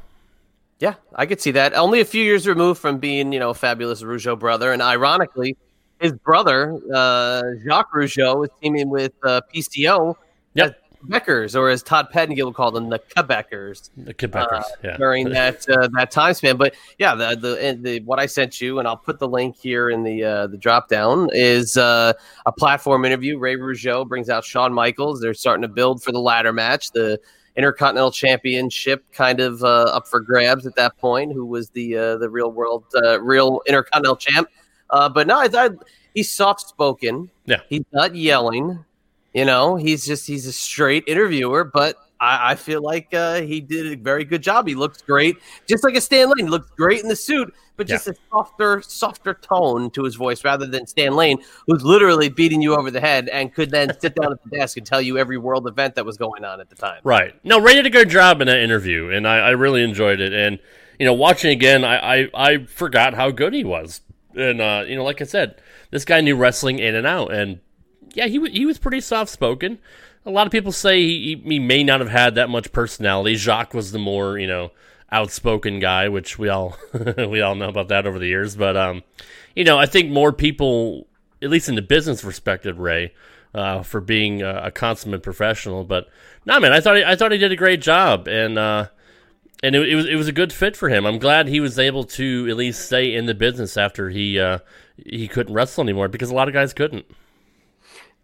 [0.82, 1.74] Yeah, I could see that.
[1.74, 5.56] Only a few years removed from being, you know, fabulous Rougeau brother, and ironically,
[6.00, 10.16] his brother uh, Jacques Rougeau is teaming with uh, PCO.
[10.54, 10.76] Yep.
[11.06, 13.90] Quebecers, or as Todd Pettengill would call them, the Quebecers.
[13.96, 14.96] The Quebecers, uh, yeah.
[14.96, 18.80] During that uh, that time span, but yeah, the, the the what I sent you,
[18.80, 22.12] and I'll put the link here in the uh, the drop down, is uh,
[22.44, 23.38] a platform interview.
[23.38, 25.20] Ray Rougeau brings out Shawn Michaels.
[25.20, 26.90] They're starting to build for the ladder match.
[26.90, 27.20] The
[27.56, 31.32] Intercontinental Championship kind of uh, up for grabs at that point.
[31.32, 32.84] Who was the uh, the real world
[33.20, 34.48] real Intercontinental champ?
[34.90, 35.72] but no, I thought
[36.14, 37.30] he's soft spoken.
[37.46, 38.84] Yeah, he's not yelling.
[39.34, 43.60] You know, he's just he's a straight interviewer, but I, I feel like uh, he
[43.60, 44.68] did a very good job.
[44.68, 46.46] He looks great, just like a Stan Lane.
[46.46, 48.12] He looks great in the suit, but just yeah.
[48.12, 52.76] a softer, softer tone to his voice rather than Stan Lane, who's literally beating you
[52.76, 55.36] over the head and could then sit down at the desk and tell you every
[55.36, 57.00] world event that was going on at the time.
[57.02, 57.34] Right.
[57.44, 60.32] No, Ray did a good job in that interview, and I, I really enjoyed it.
[60.32, 60.60] And
[61.00, 64.00] you know, watching again, I, I, I forgot how good he was.
[64.36, 67.58] And uh, you know, like I said, this guy knew wrestling in and out, and
[68.14, 69.78] yeah, he he was pretty soft spoken.
[70.24, 73.34] A lot of people say he, he may not have had that much personality.
[73.34, 74.70] Jacques was the more you know
[75.10, 76.76] outspoken guy, which we all
[77.16, 78.56] we all know about that over the years.
[78.56, 79.02] But um,
[79.54, 81.06] you know, I think more people,
[81.40, 83.12] at least in the business perspective, Ray,
[83.54, 85.84] uh, for being a, a, consummate professional.
[85.84, 86.08] But
[86.46, 88.88] no, man, I thought he, I thought he did a great job, and uh,
[89.62, 91.06] and it, it, was it was a good fit for him.
[91.06, 94.58] I'm glad he was able to at least stay in the business after he uh,
[94.96, 97.06] he couldn't wrestle anymore because a lot of guys couldn't.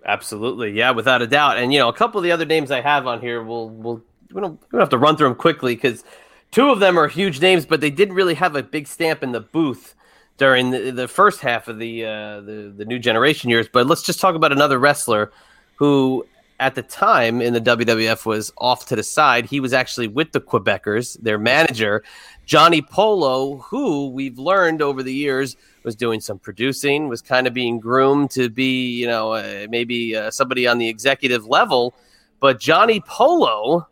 [0.04, 1.58] Absolutely, yeah, without a doubt.
[1.58, 4.02] And you know, a couple of the other names I have on here, we'll we'll
[4.32, 6.04] we don't, we don't have to run through them quickly because
[6.50, 9.32] two of them are huge names, but they didn't really have a big stamp in
[9.32, 9.94] the booth
[10.36, 13.68] during the, the first half of the, uh, the the new generation years.
[13.72, 15.32] But let's just talk about another wrestler
[15.76, 16.26] who,
[16.60, 19.46] at the time in the WWF, was off to the side.
[19.46, 22.04] He was actually with the Quebecers, their manager,
[22.46, 25.56] Johnny Polo, who we've learned over the years
[25.88, 30.14] was doing some producing, was kind of being groomed to be, you know, uh, maybe
[30.14, 31.94] uh, somebody on the executive level.
[32.40, 33.88] But Johnny Polo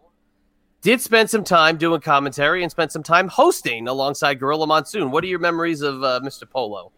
[0.82, 5.11] did spend some time doing commentary and spent some time hosting alongside Gorilla Monsoon.
[5.11, 6.48] What are your memories of uh, Mr.
[6.48, 6.92] Polo?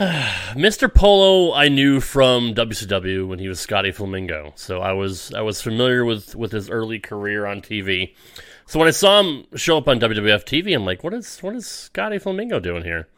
[0.54, 0.92] Mr.
[0.92, 5.60] Polo, I knew from WCW when he was Scotty Flamingo, so I was I was
[5.60, 8.14] familiar with with his early career on TV.
[8.64, 11.54] So when I saw him show up on WWF TV, I'm like, what is what
[11.54, 13.08] is Scotty Flamingo doing here?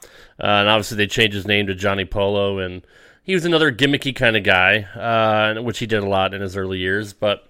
[0.43, 2.85] Uh, and obviously they changed his name to Johnny Polo, and
[3.23, 6.57] he was another gimmicky kind of guy, uh, which he did a lot in his
[6.57, 7.13] early years.
[7.13, 7.47] But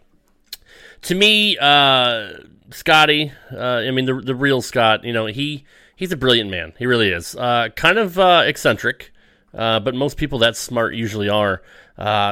[1.03, 2.35] to me, uh,
[2.71, 5.65] Scotty, uh, I mean the the real Scott, you know, he
[5.97, 6.75] he's a brilliant man.
[6.79, 7.35] He really is.
[7.35, 9.12] Uh, kind of uh, eccentric,
[9.53, 11.63] but most people that smart usually are.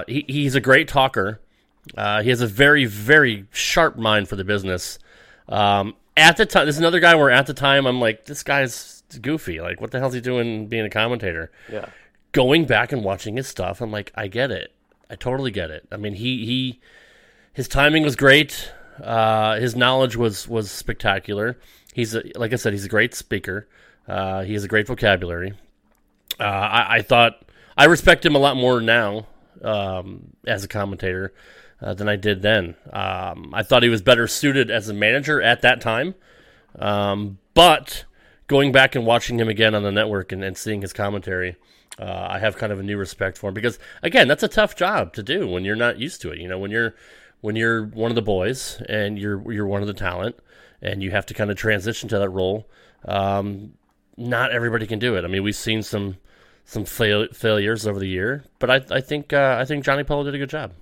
[0.06, 1.40] He, he's a great talker.
[1.96, 4.98] he has a very very sharp mind for the business.
[5.48, 9.02] Um, at the time, there's another guy where at the time I'm like, this guy's
[9.20, 9.60] goofy.
[9.60, 11.50] Like, what the hell's he doing being a commentator?
[11.70, 11.86] Yeah.
[12.32, 14.72] Going back and watching his stuff, I'm like, I get it.
[15.08, 15.86] I totally get it.
[15.90, 16.80] I mean, he he,
[17.52, 18.72] his timing was great.
[19.02, 21.58] Uh, his knowledge was was spectacular.
[21.92, 23.66] He's a, like I said, he's a great speaker.
[24.06, 25.54] Uh, he has a great vocabulary.
[26.40, 27.42] Uh, I, I, thought
[27.76, 29.26] I respect him a lot more now
[29.62, 31.34] um, as a commentator
[31.82, 32.76] uh, than I did then.
[32.92, 36.14] Um, I thought he was better suited as a manager at that time,
[36.78, 38.04] um, but
[38.46, 41.56] going back and watching him again on the network and, and seeing his commentary,
[41.98, 44.74] uh, I have kind of a new respect for him because again, that's a tough
[44.76, 46.38] job to do when you're not used to it.
[46.38, 46.94] You know, when you're
[47.42, 50.36] when you're one of the boys and you're you're one of the talent
[50.82, 52.68] and you have to kind of transition to that role.
[53.04, 53.74] Um,
[54.16, 55.24] not everybody can do it.
[55.24, 56.16] I mean, we've seen some
[56.64, 60.24] some fail- failures over the year, but I, I think uh, I think Johnny Polo
[60.24, 60.72] did a good job.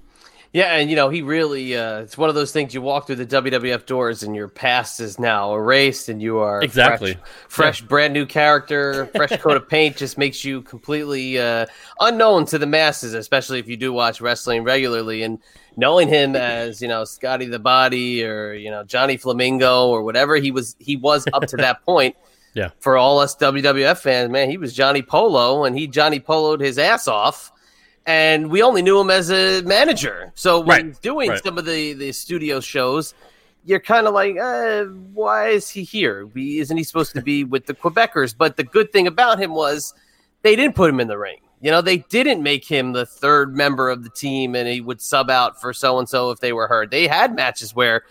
[0.53, 3.17] Yeah, and you know, he really uh, it's one of those things you walk through
[3.17, 7.83] the WWF doors and your past is now erased and you are exactly fresh, fresh
[7.83, 7.89] yeah.
[7.89, 11.67] brand new character, fresh coat of paint just makes you completely uh,
[12.01, 15.39] unknown to the masses, especially if you do watch wrestling regularly and
[15.77, 20.37] knowing him as, you know, Scotty the Body or, you know, Johnny Flamingo or whatever
[20.37, 22.17] he was he was up to that point.
[22.55, 22.71] Yeah.
[22.81, 26.79] For all us WWF fans, man, he was Johnny Polo and he Johnny Poloed his
[26.79, 27.53] ass off
[28.09, 30.33] and we only knew him as a manager.
[30.35, 30.87] So when right.
[30.87, 31.45] he's doing right.
[31.45, 33.15] some of the the studio shows,
[33.67, 36.27] you're kind of like, uh, why is he here?
[36.35, 38.35] Isn't he supposed to be with the Quebecers?
[38.37, 39.93] But the good thing about him was
[40.41, 41.37] they didn't put him in the ring.
[41.61, 45.03] You know, they didn't make him the third member of the team and he would
[45.03, 46.91] sub out for so and so if they were hurt.
[46.91, 48.05] They had matches where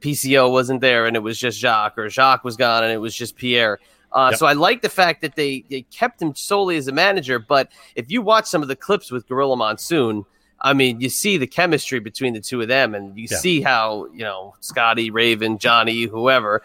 [0.00, 3.14] PCO wasn't there and it was just Jacques, or Jacques was gone and it was
[3.14, 3.78] just Pierre.
[4.12, 4.38] Uh, yep.
[4.38, 7.38] So I like the fact that they, they kept him solely as a manager.
[7.38, 10.24] But if you watch some of the clips with Gorilla Monsoon,
[10.60, 13.38] I mean, you see the chemistry between the two of them, and you yeah.
[13.38, 16.62] see how you know Scotty, Raven, Johnny, whoever.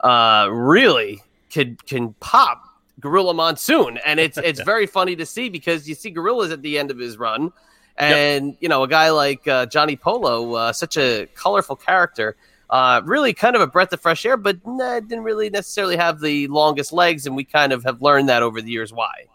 [0.00, 2.62] uh, really can can pop
[3.00, 6.78] Gorilla Monsoon, and it's it's very funny to see because you see Gorilla's at the
[6.78, 7.52] end of his run,
[7.96, 8.56] and yep.
[8.60, 12.36] you know a guy like uh, Johnny Polo, uh, such a colorful character.
[12.70, 16.20] Uh, really kind of a breath of fresh air, but nah, didn't really necessarily have
[16.20, 19.26] the longest legs, and we kind of have learned that over the years why.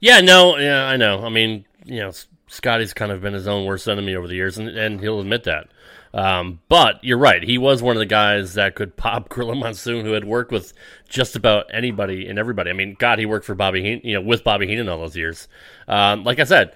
[0.00, 1.24] Yeah, no, yeah, I know.
[1.24, 2.12] I mean, you know,
[2.48, 5.44] Scotty's kind of been his own worst enemy over the years, and, and he'll admit
[5.44, 5.68] that.
[6.14, 7.42] Um, but you're right.
[7.42, 10.72] He was one of the guys that could pop Gorilla Monsoon, who had worked with
[11.08, 12.70] just about anybody and everybody.
[12.70, 15.16] I mean, God, he worked for Bobby Heenan, you know, with Bobby Heenan all those
[15.16, 15.48] years.
[15.88, 16.74] Um, like I said,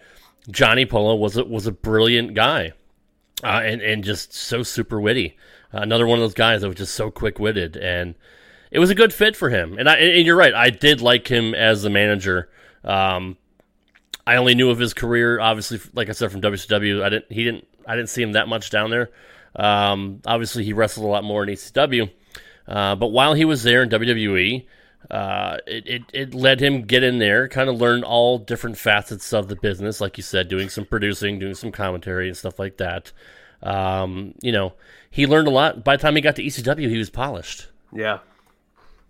[0.51, 2.73] Johnny Polo was a, was a brilliant guy,
[3.43, 5.37] uh, and and just so super witty.
[5.73, 8.15] Uh, another one of those guys that was just so quick witted, and
[8.71, 9.79] it was a good fit for him.
[9.79, 10.55] And I and you're right.
[10.55, 12.49] I did like him as the manager.
[12.85, 13.37] Um,
[14.27, 17.03] I only knew of his career, obviously, like I said, from WCW.
[17.03, 17.33] I didn't.
[17.33, 19.11] He didn't I didn't see him that much down there.
[19.57, 22.11] Um, obviously, he wrestled a lot more in ECW.
[22.67, 24.67] Uh, but while he was there in WWE,
[25.11, 29.33] uh, it, it, it led him get in there, kind of learn all different facets
[29.33, 32.77] of the business, like you said, doing some producing, doing some commentary and stuff like
[32.77, 33.13] that.
[33.63, 34.75] Um, you know,
[35.11, 35.85] he learned a lot.
[35.85, 37.67] By the time he got to ECW, he was polished.
[37.93, 38.21] Yeah,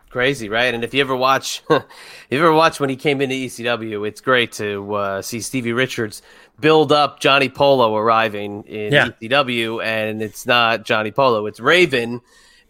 [0.09, 0.73] crazy, right?
[0.73, 1.85] And if you ever watch, if
[2.31, 6.23] you ever watch when he came into ECW, it's great to uh, see Stevie Richards
[6.59, 9.09] build up Johnny Polo arriving in yeah.
[9.23, 12.21] ECW, and it's not Johnny Polo, it's Raven.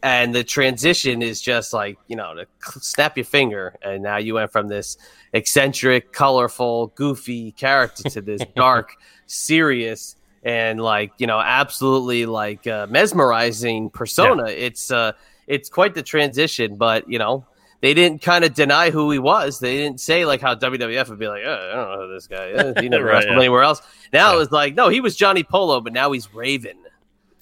[0.02, 2.46] And the transition is just like, you know, to
[2.80, 3.76] snap your finger.
[3.82, 4.96] And now you went from this
[5.34, 12.86] eccentric, colorful, goofy character to this dark, serious, and like, you know, absolutely like uh,
[12.88, 14.48] mesmerizing persona.
[14.48, 14.54] Yeah.
[14.54, 15.12] It's, uh,
[15.46, 17.44] it's quite the transition, but you know,
[17.80, 19.58] they didn't kind of deny who he was.
[19.58, 22.26] They didn't say like how WWF would be like, oh, I don't know who this
[22.26, 22.74] guy is.
[22.80, 23.38] He never right, wrestled yeah.
[23.38, 23.82] anywhere else.
[24.12, 24.36] Now yeah.
[24.36, 26.76] it was like, no, he was Johnny Polo, but now he's Raven.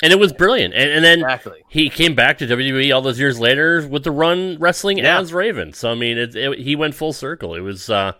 [0.02, 0.74] And it was brilliant.
[0.74, 1.64] And, and then exactly.
[1.68, 5.18] he came back to WWE all those years later with the run wrestling yeah.
[5.18, 5.72] as Raven.
[5.72, 7.54] So I mean, it, it, he went full circle.
[7.54, 7.90] It was.
[7.90, 8.12] Uh,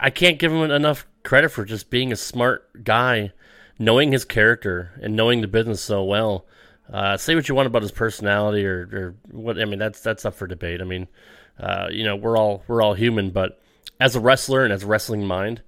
[0.00, 3.32] I can't give him enough credit for just being a smart guy,
[3.78, 6.46] knowing his character and knowing the business so well.
[6.92, 9.60] Uh, say what you want about his personality or, or what.
[9.60, 10.80] I mean, that's that's up for debate.
[10.80, 11.06] I mean,
[11.60, 13.60] uh, you know, we're all we're all human, but
[14.00, 15.62] as a wrestler and as a wrestling mind,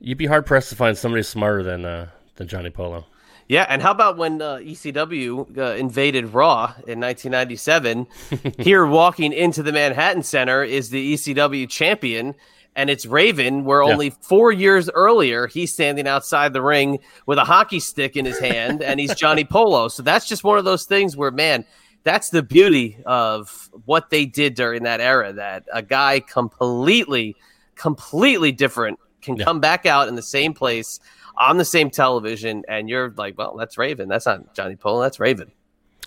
[0.00, 3.06] you'd be hard pressed to find somebody smarter than uh, than Johnny Polo.
[3.48, 8.06] Yeah, and how about when uh, ECW uh, invaded Raw in 1997?
[8.58, 12.34] here, walking into the Manhattan Center is the ECW champion
[12.78, 13.92] and it's Raven, where yeah.
[13.92, 18.38] only four years earlier he's standing outside the ring with a hockey stick in his
[18.38, 19.88] hand, and he's Johnny Polo.
[19.88, 21.64] So that's just one of those things where, man,
[22.04, 25.32] that's the beauty of what they did during that era.
[25.32, 27.34] That a guy completely,
[27.74, 29.44] completely different can yeah.
[29.44, 31.00] come back out in the same place
[31.38, 34.08] on the same television, and you're like, well, that's Raven.
[34.08, 35.02] That's not Johnny Polo.
[35.02, 35.52] That's Raven.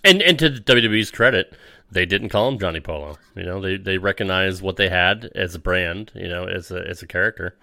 [0.04, 1.54] And and to WWE's credit,
[1.91, 3.17] they didn't call him Johnny Polo.
[3.36, 6.88] You know, they they recognized what they had as a brand, you know, as a
[6.88, 7.56] as a character,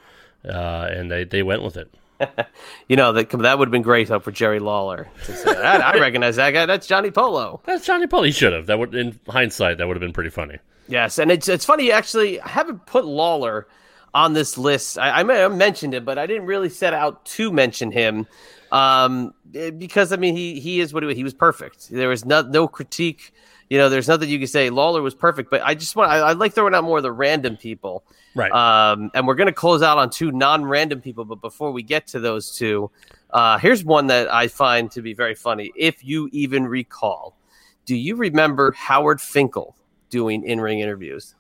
[0.44, 1.92] uh, and they they went with it.
[2.88, 5.08] you know that that would have been great though for Jerry Lawler.
[5.22, 6.66] Say, I, I, recognize that guy.
[6.66, 7.60] That's Johnny Polo.
[7.64, 8.24] That's Johnny Polo.
[8.24, 8.66] He should have.
[8.66, 10.58] That would, in hindsight, that would have been pretty funny.
[10.88, 12.40] Yes, and it's it's funny actually.
[12.40, 13.66] I haven't put Lawler
[14.14, 14.98] on this list.
[14.98, 18.26] I, I mentioned him, but I didn't really set out to mention him
[18.72, 21.88] um, eh, because I mean he he is what he, he was perfect.
[21.90, 23.32] There was no no critique
[23.70, 24.70] you know, there's nothing you can say.
[24.70, 27.12] Lawler was perfect, but I just want I, I like throwing out more of the
[27.12, 28.04] random people.
[28.34, 28.50] Right.
[28.50, 32.20] Um, and we're gonna close out on two non-random people, but before we get to
[32.20, 32.90] those two,
[33.30, 35.70] uh, here's one that I find to be very funny.
[35.76, 37.36] If you even recall,
[37.84, 39.76] do you remember Howard Finkel
[40.08, 41.34] doing in-ring interviews?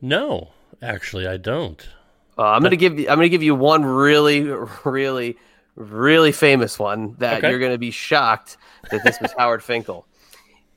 [0.00, 0.50] No,
[0.82, 1.86] actually, I don't.
[2.36, 3.08] Uh, I'm gonna give you.
[3.08, 4.42] I'm gonna give you one really,
[4.84, 5.36] really,
[5.76, 7.50] really famous one that okay.
[7.50, 8.56] you're gonna be shocked
[8.90, 10.06] that this was Howard Finkel.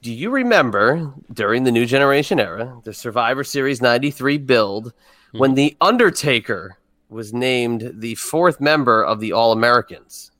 [0.01, 5.39] Do you remember during the New Generation era, the Survivor Series 93 build, mm-hmm.
[5.39, 6.77] when The Undertaker
[7.09, 10.31] was named the fourth member of the All Americans?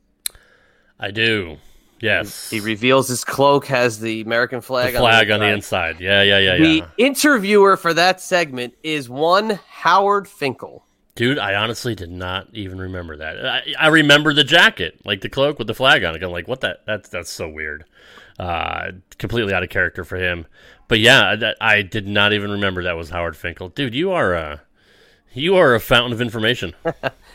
[0.99, 1.57] I do.
[1.99, 2.49] Yes.
[2.49, 5.55] He, he, reveals his cloak has the American flag, the flag on, the, on the
[5.55, 5.99] inside.
[5.99, 6.88] Yeah, yeah, yeah, the yeah.
[6.97, 10.83] interviewer for that segment is one Howard Finkel.
[11.15, 13.43] Dude, I honestly did not even remember that.
[13.43, 16.21] I, I remember the jacket, like the cloak with the flag on it.
[16.21, 16.86] I'm like, what that?
[16.86, 17.86] That's that's so weird.
[18.38, 20.45] Uh, completely out of character for him.
[20.88, 23.69] But yeah, that, I did not even remember that was Howard Finkel.
[23.69, 24.62] Dude, you are a
[25.33, 26.75] you are a fountain of information.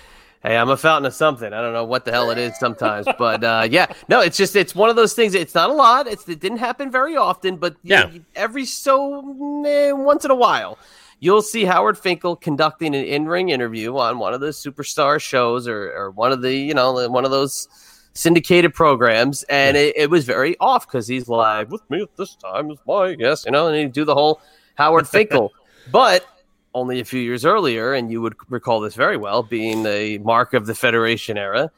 [0.42, 1.52] hey, I'm a fountain of something.
[1.52, 4.56] I don't know what the hell it is sometimes, but uh, yeah, no, it's just
[4.56, 5.34] it's one of those things.
[5.34, 6.06] It's not a lot.
[6.06, 9.20] It's, it didn't happen very often, but yeah, you, every so
[9.66, 10.78] eh, once in a while,
[11.20, 15.92] you'll see Howard Finkel conducting an in-ring interview on one of the superstar shows or,
[15.92, 17.68] or one of the you know one of those
[18.14, 22.34] syndicated programs, and it, it was very off because he's like, "With me at this
[22.34, 24.40] time is my guest," you know, and he do the whole
[24.74, 25.52] Howard Finkel,
[25.90, 26.26] but
[26.74, 30.54] only a few years earlier, and you would recall this very well, being a mark
[30.54, 31.70] of the Federation era.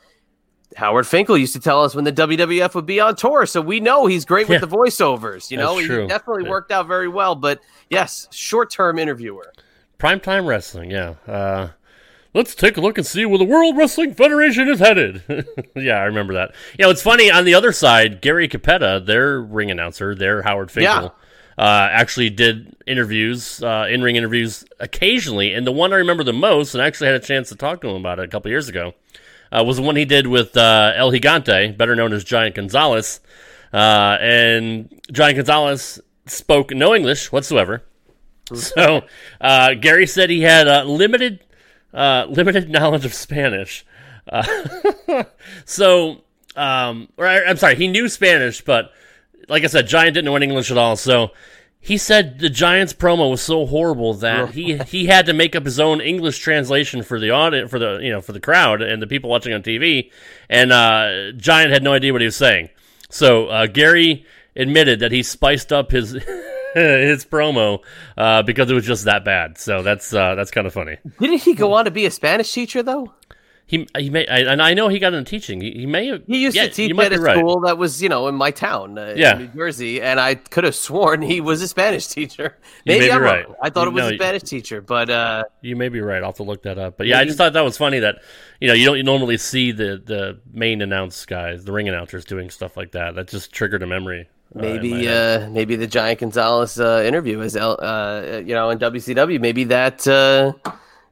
[0.76, 3.78] Howard Finkel used to tell us when the WWF would be on tour, so we
[3.80, 4.66] know he's great with Yeah.
[4.66, 5.51] the voiceovers.
[5.51, 6.51] You know, That's he definitely Yeah.
[6.51, 7.34] worked out very well.
[7.36, 9.53] But yes, short-term interviewer.
[9.99, 11.14] Primetime wrestling, yeah.
[11.28, 11.68] Uh,
[12.34, 15.22] let's take a look and see where the World Wrestling Federation is headed.
[15.76, 16.53] yeah, I remember that.
[16.76, 17.30] You know, it's funny.
[17.30, 21.14] On the other side, Gary Cappetta, their ring announcer, their Howard Finkel,
[21.59, 25.55] uh, actually did interviews, uh, in-ring interviews occasionally.
[25.55, 27.80] And the one I remember the most, and I actually had a chance to talk
[27.80, 28.94] to him about it a couple years ago,
[29.52, 33.20] uh, was the one he did with uh, El Gigante, better known as Giant Gonzalez.
[33.72, 37.82] Uh, and Giant Gonzalez spoke no English whatsoever.
[38.55, 39.05] So
[39.40, 41.40] uh, Gary said he had limited
[41.94, 43.86] uh, limited knowledge of Spanish.
[44.28, 45.24] Uh,
[45.64, 46.22] so,
[46.57, 48.92] um, or I, I'm sorry, he knew Spanish, but
[49.49, 50.97] like I said, Giant didn't know any English at all.
[50.97, 51.32] So
[51.80, 55.64] he said the Giants promo was so horrible that he he had to make up
[55.64, 59.03] his own English translation for the audience, for the you know for the crowd and
[59.03, 60.11] the people watching on TV.
[60.49, 62.70] And uh, Giant had no idea what he was saying.
[63.11, 64.24] So uh, Gary
[64.57, 66.12] admitted that he spiced up his
[66.74, 67.80] his promo
[68.16, 69.59] uh, because it was just that bad.
[69.59, 70.97] So that's uh, that's kind of funny.
[71.20, 73.12] Didn't he go on to be a Spanish teacher though?
[73.67, 75.61] He he may I, and I know he got into teaching.
[75.62, 77.39] He, he may have He used yeah, to teach at a right.
[77.39, 79.33] school that was, you know, in my town, uh, Yeah.
[79.37, 82.59] in New Jersey, and I could have sworn he was a Spanish teacher.
[82.85, 83.47] Maybe I'm right.
[83.47, 83.57] wrong.
[83.62, 86.19] I thought You- it was no, a Spanish teacher, but uh, You may be right.
[86.23, 86.99] I'll have to look that up.
[86.99, 88.17] But yeah, I just thought that was funny that
[88.61, 92.51] you know you don't normally see the the main announce guys, the ring announcers, doing
[92.51, 93.15] stuff like that.
[93.15, 94.29] That just triggered a memory.
[94.55, 99.41] uh, maybe uh, maybe the Giant Gonzalez uh, interview is, uh, you know, in WCW.
[99.41, 100.53] Maybe that uh,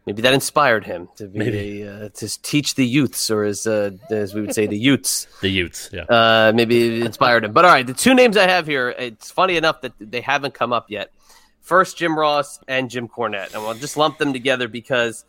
[0.07, 3.91] maybe that inspired him to be a, uh, to teach the youths, or as uh,
[4.11, 5.27] as we would say, the youths.
[5.41, 6.03] the youths, Yeah.
[6.03, 7.53] Uh, maybe it inspired him.
[7.53, 10.55] But all right, the two names I have here, it's funny enough that they haven't
[10.55, 11.13] come up yet.
[11.61, 13.55] First, Jim Ross and Jim Cornette.
[13.55, 15.25] And we'll just lump them together because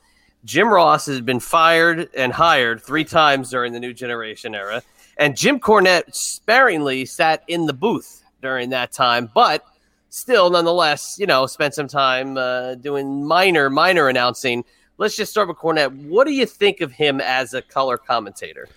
[0.46, 4.82] Jim Ross has been fired and hired three times during the New Generation era.
[5.18, 9.64] And Jim Cornette sparingly sat in the booth during that time, but
[10.14, 14.64] still, nonetheless, you know, spent some time uh, doing minor, minor announcing.
[15.00, 16.06] Let's just start with Cornette.
[16.08, 18.68] What do you think of him as a color commentator?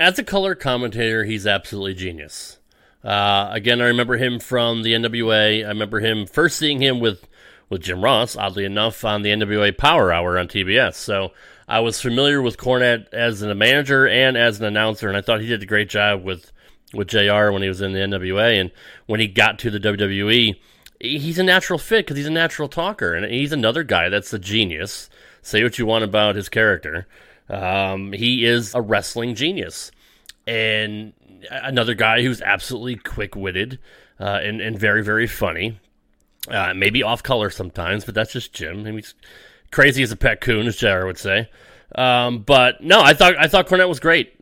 [0.00, 2.58] As a color commentator, he's absolutely genius.
[3.04, 5.64] Uh, again, I remember him from the NWA.
[5.64, 7.28] I remember him first seeing him with
[7.70, 10.94] with Jim Ross, oddly enough, on the NWA Power Hour on TBS.
[10.94, 11.32] So
[11.66, 15.40] I was familiar with Cornette as a manager and as an announcer, and I thought
[15.40, 16.52] he did a great job with
[16.94, 18.60] with JR when he was in the NWA.
[18.60, 18.70] And
[19.06, 20.56] when he got to the WWE,
[21.00, 24.38] he's a natural fit because he's a natural talker, and he's another guy that's a
[24.38, 25.10] genius.
[25.42, 27.06] Say what you want about his character.
[27.48, 29.90] Um, he is a wrestling genius
[30.46, 31.12] and
[31.50, 33.78] another guy who's absolutely quick-witted
[34.20, 35.78] uh, and, and very very funny
[36.48, 39.14] uh, maybe off color sometimes but that's just jim I mean, he's
[39.70, 41.48] crazy as a pet coon as jr would say
[41.94, 44.34] um, but no i thought i thought cornette was great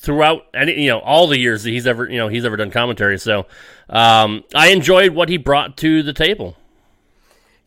[0.00, 2.70] throughout any you know all the years that he's ever you know he's ever done
[2.70, 3.46] commentary so
[3.90, 6.56] um, i enjoyed what he brought to the table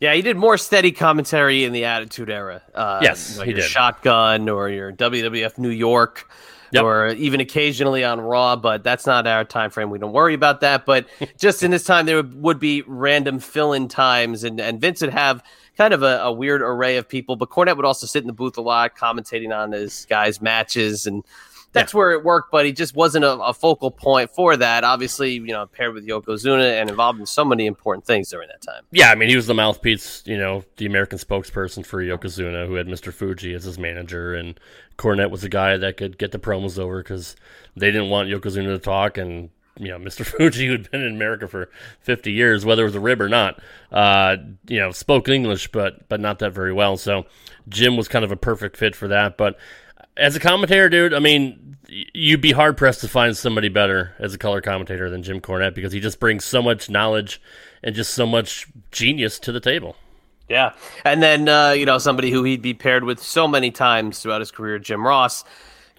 [0.00, 2.60] Yeah, he did more steady commentary in the Attitude Era.
[2.74, 3.70] Uh, Yes, like he your did.
[3.70, 6.28] Shotgun or your WWF New York,
[6.72, 6.82] Yep.
[6.82, 8.56] or even occasionally on Raw.
[8.56, 9.88] But that's not our time frame.
[9.90, 10.84] We don't worry about that.
[10.84, 11.06] But
[11.38, 15.12] just in this time, there would, would be random fill-in times, and and Vince would
[15.14, 15.42] have
[15.78, 17.36] kind of a, a weird array of people.
[17.36, 21.06] But Cornette would also sit in the booth a lot, commentating on his guys' matches
[21.06, 21.22] and.
[21.74, 24.84] That's where it worked, but he just wasn't a, a focal point for that.
[24.84, 28.62] Obviously, you know, paired with Yokozuna and involved in so many important things during that
[28.62, 28.84] time.
[28.92, 32.74] Yeah, I mean, he was the mouthpiece, you know, the American spokesperson for Yokozuna, who
[32.74, 33.12] had Mr.
[33.12, 34.58] Fuji as his manager, and
[34.96, 37.34] Cornette was the guy that could get the promos over because
[37.76, 40.24] they didn't want Yokozuna to talk, and you know, Mr.
[40.24, 41.68] Fuji, who'd been in America for
[42.00, 43.60] 50 years, whether it was a rib or not,
[43.92, 44.36] uh,
[44.68, 46.96] you know, spoke English, but but not that very well.
[46.96, 47.26] So
[47.68, 49.36] Jim was kind of a perfect fit for that.
[49.36, 49.58] But
[50.16, 54.34] as a commentator, dude, I mean, you'd be hard pressed to find somebody better as
[54.34, 57.40] a color commentator than Jim Cornette because he just brings so much knowledge
[57.82, 59.96] and just so much genius to the table.
[60.48, 60.72] Yeah.
[61.04, 64.40] And then, uh, you know, somebody who he'd be paired with so many times throughout
[64.40, 65.44] his career, Jim Ross,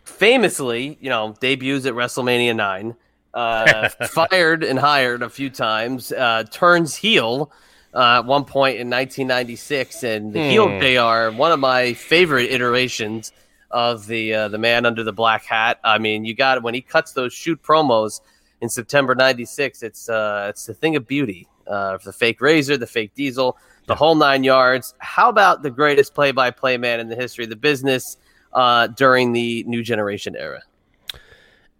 [0.03, 2.95] famously, you know, debuts at WrestleMania 9,
[3.34, 7.51] uh, fired and hired a few times, uh, turns heel
[7.93, 10.03] uh, at one point in 1996.
[10.03, 13.32] And the heel JR, one of my favorite iterations
[13.72, 15.80] of the uh, the man under the black hat.
[15.84, 18.22] I mean, you got when he cuts those shoot promos
[18.61, 19.84] in September '96.
[19.84, 21.47] It's uh, it's the thing of beauty.
[21.68, 23.57] Uh, the fake razor, the fake diesel,
[23.88, 24.93] the whole nine yards.
[24.99, 28.18] How about the greatest play-by-play man in the history of the business
[28.53, 30.61] uh, during the new generation era?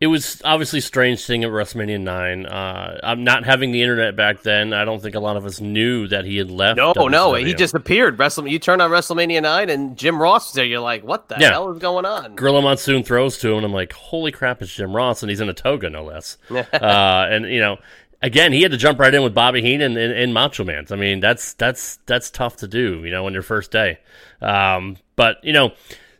[0.02, 2.46] It was obviously strange seeing at WrestleMania nine.
[2.46, 4.74] Uh, I'm not having the internet back then.
[4.74, 6.78] I don't think a lot of us knew that he had left.
[6.78, 7.12] No, WCW.
[7.12, 8.20] no, he just appeared.
[8.20, 10.66] Wrestle, you turn on WrestleMania nine, and Jim Ross is there.
[10.66, 11.52] You're like, what the Yeah.
[11.52, 12.36] hell is going on?
[12.36, 15.40] Gorilla Monsoon throws to him, and I'm like, holy crap, it's Jim Ross, and he's
[15.40, 16.38] in a toga, no less.
[16.52, 16.58] uh,
[17.30, 17.78] and you know,
[18.22, 20.86] again, he had to jump right in with Bobby Heenan and, and Macho Man.
[20.92, 24.00] I mean, that's that's that's tough to do, you know, on your first day.
[24.42, 25.72] Um, but you know,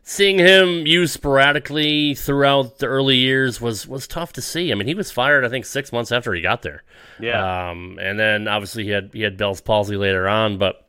[0.08, 4.70] seeing him used sporadically throughout the early years was was tough to see.
[4.70, 6.84] I mean, he was fired, I think, six months after he got there.
[7.20, 7.70] Yeah.
[7.70, 10.86] Um, and then obviously he had he had Bell's palsy later on, but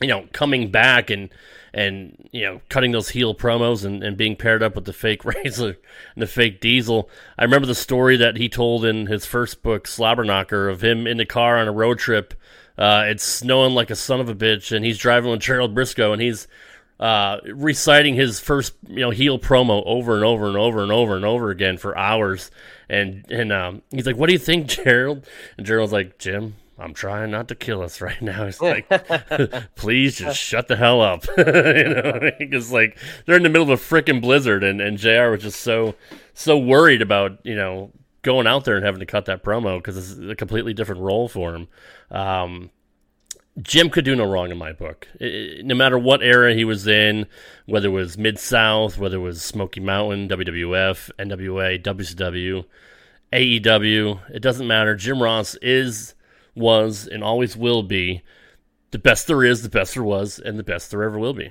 [0.00, 1.28] you know, coming back and
[1.74, 5.24] and you know, cutting those heel promos and, and being paired up with the fake
[5.24, 5.76] Razor
[6.14, 7.10] and the fake Diesel.
[7.36, 11.16] I remember the story that he told in his first book, Slobberknocker, of him in
[11.16, 12.32] the car on a road trip.
[12.78, 16.12] Uh, it's snowing like a son of a bitch, and he's driving with Gerald Brisco,
[16.12, 16.46] and he's
[17.02, 21.16] uh, reciting his first you know heel promo over and over and over and over
[21.16, 22.52] and over again for hours.
[22.88, 25.26] And and um, he's like, "What do you think, Gerald?"
[25.58, 28.88] And Gerald's like, "Jim, I'm trying not to kill us right now." He's like,
[29.74, 32.96] "Please just shut the hell up," you know, because like
[33.26, 35.30] they're in the middle of a freaking blizzard, and and Jr.
[35.30, 35.96] was just so
[36.34, 37.90] so worried about you know
[38.22, 41.26] going out there and having to cut that promo because it's a completely different role
[41.28, 41.66] for him.
[42.12, 42.70] Um,
[43.60, 45.06] Jim could do no wrong in my book.
[45.20, 45.24] I-
[45.58, 47.26] I- no matter what era he was in,
[47.66, 52.64] whether it was Mid South, whether it was Smoky Mountain, WWF, NWA, WCW,
[53.32, 54.94] AEW, it doesn't matter.
[54.94, 56.14] Jim Ross is,
[56.54, 58.22] was, and always will be
[58.90, 61.50] the best there is, the best there was, and the best there ever will be.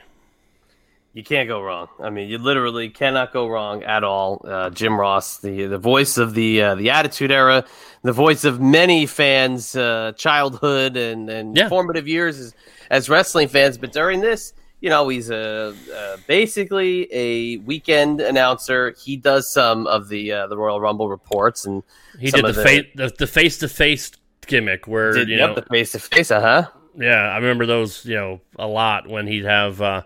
[1.14, 1.90] You can't go wrong.
[2.00, 4.46] I mean, you literally cannot go wrong at all.
[4.48, 7.66] Uh, Jim Ross, the the voice of the uh, the Attitude Era,
[8.02, 11.68] the voice of many fans' uh, childhood and and Yeah.
[11.68, 12.56] formative years as,
[12.90, 13.78] as wrestling fans.
[13.78, 18.96] But during this, you know, he's a, uh basically a weekend announcer.
[18.98, 21.84] He does some of the uh, the Royal Rumble reports and
[22.20, 24.12] He did the, fa- the the face to face
[24.48, 26.32] gimmick where did you yep, know the face to face.
[26.32, 26.68] Uh huh.
[26.98, 30.04] Yeah, I remember those, you know, a lot when he'd have uh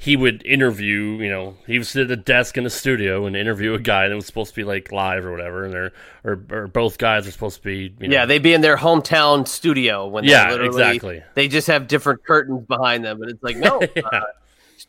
[0.00, 3.74] he would interview, you know, he was at a desk in a studio and interview
[3.74, 5.92] a guy that was supposed to be like live or whatever, and they're
[6.22, 8.76] or, or both guys are supposed to be, you know, Yeah, they'd be in their
[8.76, 11.22] hometown studio when they Yeah, literally, exactly.
[11.34, 13.80] They just have different curtains behind them, and it's like, no,
[14.12, 14.20] uh,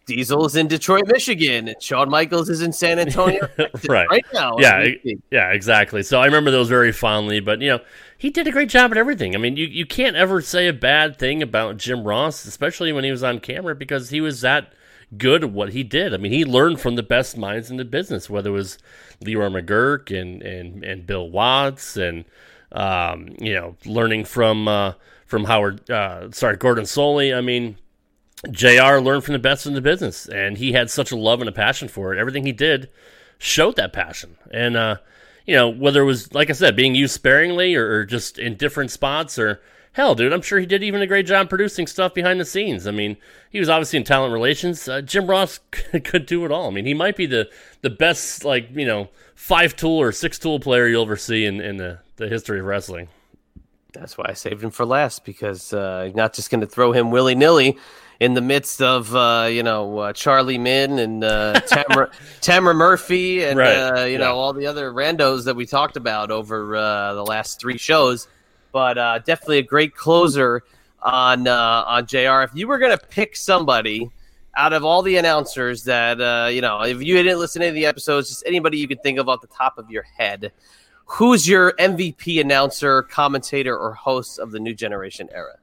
[0.06, 3.48] Diesel is in Detroit, Michigan, and Shawn Michaels is in San Antonio,
[3.90, 4.08] Right.
[4.12, 4.58] right now.
[4.60, 4.90] Yeah,
[5.32, 6.04] yeah, exactly.
[6.04, 7.80] So I remember those very fondly, but you know,
[8.16, 9.34] he did a great job at everything.
[9.34, 13.04] I mean, you, you can't ever say a bad thing about Jim Ross, especially when
[13.04, 14.74] he was on camera, because he was that
[15.18, 16.14] good at what he did.
[16.14, 18.78] I mean, he learned from the best minds in the business, whether it was
[19.22, 22.26] Leroy McGuirk and and, and Bill Watts, and
[22.72, 24.94] um, you know, learning from uh,
[25.26, 27.36] from Howard, uh, sorry, Gordon Solie.
[27.36, 27.78] I mean.
[28.52, 31.50] JR learned from the best in the business, and he had such a love and
[31.50, 32.18] a passion for it.
[32.18, 32.90] Everything he did
[33.38, 34.38] showed that passion.
[34.52, 34.96] And, uh,
[35.46, 38.56] you know, whether it was, like I said, being used sparingly or, or just in
[38.56, 39.62] different spots or
[39.94, 42.88] hell, dude, I'm sure he did even a great job producing stuff behind the scenes.
[42.88, 43.18] I mean,
[43.50, 44.88] he was obviously in talent relations.
[44.88, 45.60] Uh, Jim Ross
[46.04, 46.68] could do it all.
[46.68, 47.50] I mean, he might be the,
[47.82, 51.62] the best, like, you know, five tool or six tool player you'll ever see in,
[51.62, 53.08] in the, the history of wrestling.
[53.94, 56.92] That's why I saved him for last because uh, you're not just going to throw
[56.92, 57.78] him willy nilly
[58.20, 61.60] in the midst of uh, you know uh, Charlie Minn and uh,
[62.62, 64.18] Murphy and Right, uh, you yeah.
[64.20, 68.28] know all the other randos that we talked about over uh, the last three shows.
[68.72, 70.64] But uh, definitely a great closer
[71.02, 72.42] on uh, on Jr.
[72.42, 74.10] If you were going to pick somebody
[74.56, 77.70] out of all the announcers that uh, you know, if you didn't listen to any
[77.70, 80.52] of the episodes, just anybody you could think of off the top of your head.
[81.06, 85.56] Who's your MVP announcer, commentator, or host of the new generation era?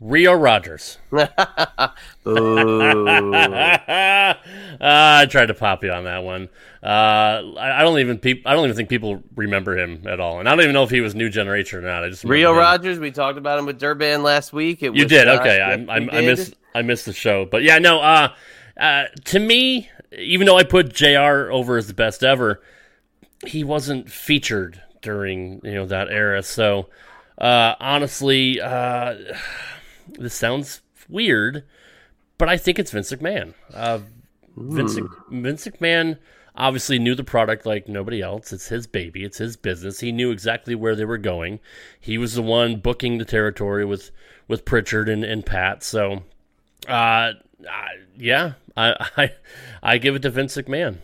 [0.00, 0.98] Rio Rogers.
[1.12, 1.26] Uh,
[4.80, 6.48] I tried to pop you on that one.
[6.82, 10.40] Uh, I, I don't even peop- I don't even think people remember him at all,
[10.40, 12.02] and I don't even know if he was new generation or not.
[12.02, 12.58] I just Rio him.
[12.58, 14.82] Rogers, we talked about him with Durban last week.
[14.82, 15.60] It You did okay.
[15.60, 18.00] I, I, we I missed I missed the show, but yeah, no.
[18.00, 18.32] Uh,
[18.78, 21.50] uh, to me, even though I put Jr.
[21.50, 22.62] over as the best ever,
[23.46, 26.42] he wasn't featured during you know that era.
[26.42, 26.88] So
[27.36, 29.14] uh, honestly, uh,
[30.18, 31.64] this sounds weird,
[32.38, 33.54] but I think it's Vince McMahon.
[33.72, 34.00] Uh,
[34.56, 34.98] Vince,
[35.30, 36.18] Vince McMahon
[36.56, 38.52] obviously knew the product like nobody else.
[38.52, 39.24] It's his baby.
[39.24, 40.00] It's his business.
[40.00, 41.60] He knew exactly where they were going.
[41.98, 44.10] He was the one booking the territory with
[44.48, 45.84] with Prichard and, and Pat.
[45.84, 46.24] So,
[46.88, 47.32] uh,
[47.68, 49.32] I, yeah, I, I
[49.82, 50.96] I give it to Vince McMahon.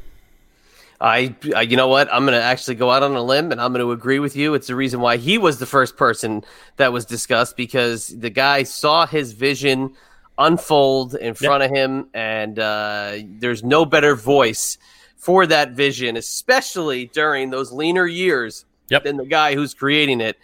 [1.01, 2.09] I, I, you know what?
[2.13, 4.35] I'm going to actually go out on a limb and I'm going to agree with
[4.35, 4.55] you.
[4.55, 6.43] It's the reason why he was the first person
[6.77, 9.95] that was discussed because the guy saw his vision
[10.39, 14.77] unfold in front of him, and uh, there's no better voice
[15.17, 19.03] for that vision, especially during those leaner years Yep.
[19.05, 20.37] than the guy who's creating it.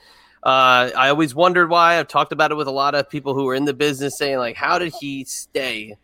[0.43, 1.99] Uh, I always wondered why.
[1.99, 4.39] I've talked about it with a lot of people who are in the business, saying
[4.39, 5.97] like, "How did he stay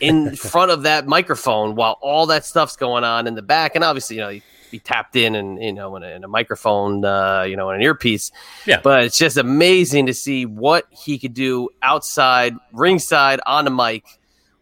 [0.00, 3.84] in front of that microphone while all that stuff's going on in the back?" And
[3.84, 7.04] obviously, you know, he, he tapped in and you know in a, in a microphone,
[7.04, 8.30] uh, you know, in an earpiece.
[8.66, 8.80] Yeah.
[8.82, 14.04] But it's just amazing to see what he could do outside, ringside, on the mic,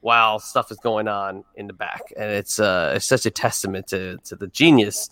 [0.00, 3.88] while stuff is going on in the back, and it's uh, it's such a testament
[3.88, 5.08] to to the genius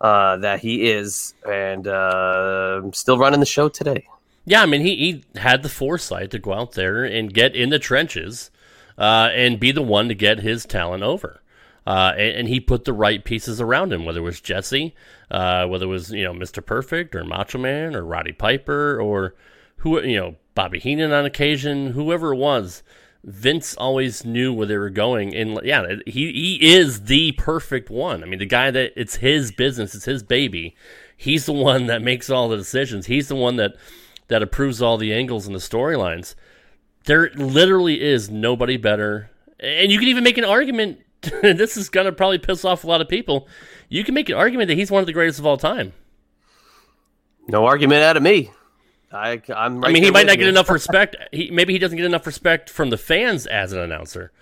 [0.00, 4.06] uh, that he is, and uh, still running the show today.
[4.44, 7.70] Yeah, I mean, he, he had the foresight to go out there and get in
[7.70, 8.52] the trenches
[8.98, 11.42] uh, and be the one to get his talent over.
[11.86, 14.94] Uh, and, and he put the right pieces around him, whether it was Jesse,
[15.30, 16.64] uh, whether it was you know Mr.
[16.64, 19.34] Perfect or Macho Man or Roddy Piper or
[19.78, 22.82] who you know Bobby Heenan on occasion, whoever it was.
[23.22, 28.22] Vince always knew where they were going, and yeah, he he is the perfect one.
[28.22, 30.76] I mean, the guy that it's his business, it's his baby.
[31.16, 33.06] He's the one that makes all the decisions.
[33.06, 33.74] He's the one that
[34.28, 36.34] that approves all the angles and the storylines.
[37.06, 41.00] There literally is nobody better, and you can even make an argument.
[41.22, 43.48] this is gonna probably piss off a lot of people.
[43.88, 45.92] You can make an argument that he's one of the greatest of all time.
[47.48, 48.50] No argument out of me.
[49.12, 51.16] I, I'm right I mean, he might not get enough respect.
[51.32, 54.32] He maybe he doesn't get enough respect from the fans as an announcer,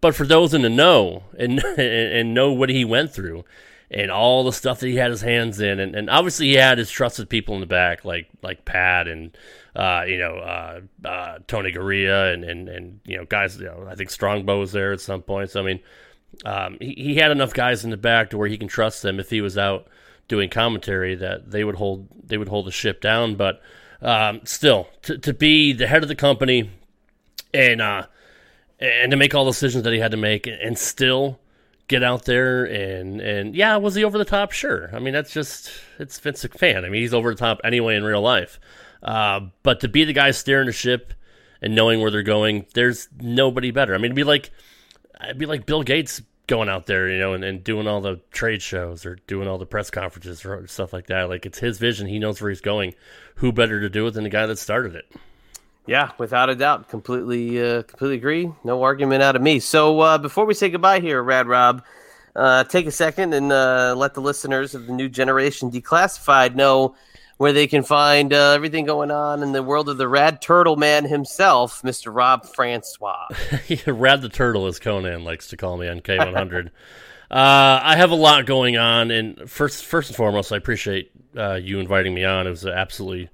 [0.00, 3.44] but for those in the know and, and know what he went through
[3.92, 6.78] and all the stuff that he had his hands in, and, and obviously he had
[6.78, 9.36] his trusted people in the back like like Pat and
[9.76, 13.58] uh, you know uh, uh, Tony Garea and, and and you know guys.
[13.58, 15.56] You know, I think Strongbow was there at some points.
[15.56, 15.80] I mean,
[16.46, 19.20] um, he he had enough guys in the back to where he can trust them
[19.20, 19.86] if he was out
[20.26, 23.60] doing commentary that they would hold they would hold the ship down, but.
[24.04, 26.68] Um, still, to, to be the head of the company
[27.54, 28.06] and uh,
[28.80, 31.38] and to make all the decisions that he had to make, and still
[31.88, 34.52] get out there and and yeah, was he over the top?
[34.52, 34.90] Sure.
[34.94, 36.84] I mean, that's just it's Vince McMahon.
[36.84, 38.60] I mean, he's over the top anyway in real life.
[39.02, 41.12] Uh, but to be the guy steering the ship
[41.60, 43.94] and knowing where they're going, there's nobody better.
[43.94, 44.50] I mean, it'd be like
[45.22, 48.20] it'd be like Bill Gates going out there, you know, and, and doing all the
[48.30, 51.28] trade shows or doing all the press conferences or stuff like that.
[51.28, 52.06] Like it's his vision.
[52.06, 52.94] He knows where he's going.
[53.36, 55.10] Who better to do it than the guy that started it?
[55.86, 58.52] Yeah, without a doubt, completely, uh, completely agree.
[58.62, 59.58] No argument out of me.
[59.58, 61.82] So uh, before we say goodbye here, Rad Rob,
[62.36, 66.94] uh, take a second and uh, let the listeners of the new generation declassified know
[67.36, 70.76] where they can find uh, everything going on in the world of the Rad Turtle
[70.76, 72.14] Man himself, Mr.
[72.14, 73.26] Rob Francois.
[73.86, 76.66] Rad the Turtle, as Conan likes to call me on K100.
[76.66, 76.70] uh,
[77.30, 81.80] I have a lot going on, and first, first and foremost, I appreciate uh, you
[81.80, 82.46] inviting me on.
[82.46, 83.28] It was absolutely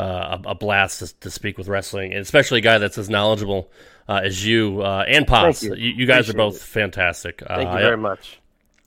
[0.00, 3.10] uh, a, a, blast to, to, speak with wrestling, and especially a guy that's as
[3.10, 3.70] knowledgeable
[4.08, 5.62] uh, as you uh, and Pops.
[5.62, 5.74] You.
[5.74, 6.06] You, you.
[6.06, 6.62] guys appreciate are both it.
[6.62, 7.42] fantastic.
[7.46, 8.40] Thank Uh, you very much.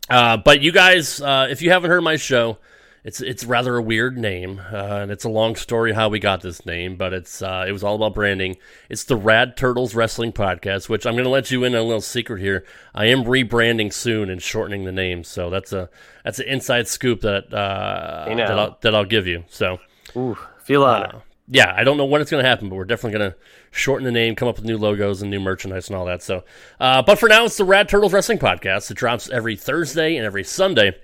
[0.09, 2.57] but you guys, uh, if you haven't heard my show,
[3.03, 6.41] it's it's rather a weird name, uh, and it's a long story how we got
[6.41, 6.95] this name.
[6.95, 8.55] But it's uh, it was all about branding.
[8.89, 11.83] It's the Rad Turtles Wrestling Podcast, which I'm going to let you in on a
[11.83, 12.63] little secret here.
[12.95, 15.89] I am rebranding soon and shortening the name, so that's a
[16.23, 18.47] that's an inside scoop that uh, You know.
[18.47, 19.43] that I'll, that I'll give you.
[19.49, 19.79] So
[20.15, 20.37] Ooh,
[20.69, 23.37] uh, yeah, I don't know when it's going to happen, but we're definitely going to
[23.71, 26.23] shorten the name, come up with new logos and new merchandise and all that.
[26.23, 26.43] So,
[26.79, 28.89] uh, but for now, it's the Rad Turtles Wrestling Podcast.
[28.91, 30.95] It drops every Thursday and every Sunday.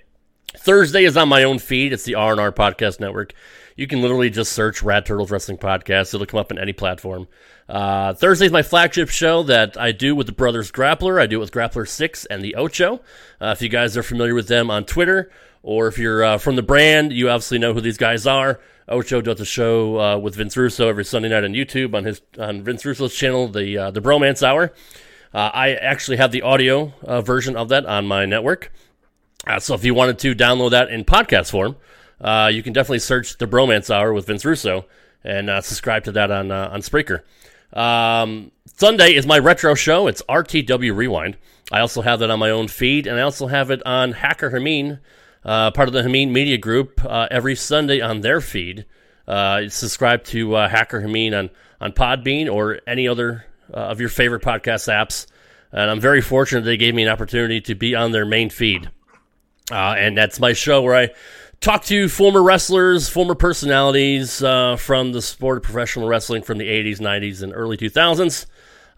[0.56, 1.92] Thursday is on my own feed.
[1.92, 3.34] It's the R and R Podcast Network.
[3.76, 6.12] You can literally just search Rad Turtles Wrestling Podcast.
[6.14, 7.28] It'll come up on any platform.
[7.68, 11.20] Uh, Thursday is my flagship show that I do with the Brothers Grappler.
[11.20, 13.00] I do it with Grappler Six and the Ocho.
[13.40, 15.30] Uh, if you guys are familiar with them on Twitter,
[15.62, 18.60] or if you're uh, from the brand, you obviously know who these guys are.
[18.88, 22.22] Ocho does a show uh, with Vince Russo every Sunday night on YouTube on his
[22.38, 24.72] on Vince Russo's channel, the uh, the Bromance Hour.
[25.32, 28.72] Uh, I actually have the audio uh, version of that on my network.
[29.46, 31.76] Uh, so if you wanted to download that in podcast form,
[32.52, 34.86] you can definitely search the Bromance Hour with Vince Russo
[35.22, 37.22] and subscribe to that on on Spreaker.
[37.72, 40.08] Um, Sunday is my retro show.
[40.08, 41.36] It's RTW Rewind.
[41.70, 44.50] I also have that on my own feed, and I also have it on Hacker
[44.50, 44.98] Hameen,
[45.44, 48.86] uh, part of the Hameen Media Group, uh, every Sunday on their feed.
[49.26, 54.08] Uh, subscribe to uh, Hacker Hameen on on Podbean or any other uh, of your
[54.08, 55.26] favorite podcast apps.
[55.72, 58.90] And I'm very fortunate they gave me an opportunity to be on their main feed.
[59.72, 61.10] And that's my show where I
[61.60, 66.68] talk to former wrestlers, former personalities uh, from the sport of professional wrestling from the
[66.68, 68.46] 80s, 90s, and early 2000s,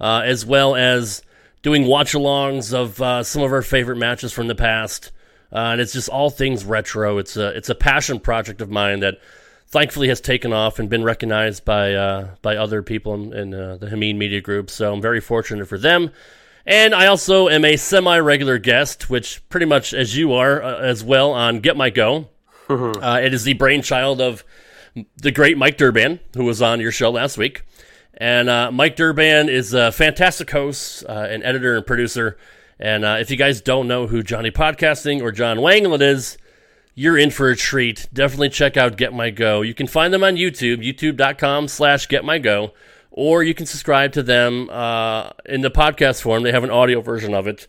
[0.00, 1.22] uh, as well as
[1.62, 5.12] doing watch alongs of uh, some of our favorite matches from the past.
[5.52, 7.18] Uh, and it's just all things retro.
[7.18, 9.18] It's a, it's a passion project of mine that
[9.66, 13.76] thankfully has taken off and been recognized by, uh, by other people in, in uh,
[13.76, 14.70] the Hameen Media Group.
[14.70, 16.10] So I'm very fortunate for them.
[16.64, 20.78] And I also am a semi regular guest, which pretty much as you are uh,
[20.78, 22.28] as well on Get My Go.
[22.68, 24.44] uh, it is the brainchild of
[25.16, 27.64] the great Mike Durban, who was on your show last week.
[28.14, 32.36] And uh, Mike Durban is a fantastic host, uh, an editor and producer.
[32.78, 36.36] And uh, if you guys don't know who Johnny Podcasting or John Wangland is,
[36.94, 38.08] you're in for a treat.
[38.12, 39.62] Definitely check out Get My Go.
[39.62, 42.72] You can find them on YouTube, youtube.com slash Get My Go,
[43.10, 46.42] or you can subscribe to them uh, in the podcast form.
[46.42, 47.66] They have an audio version of it.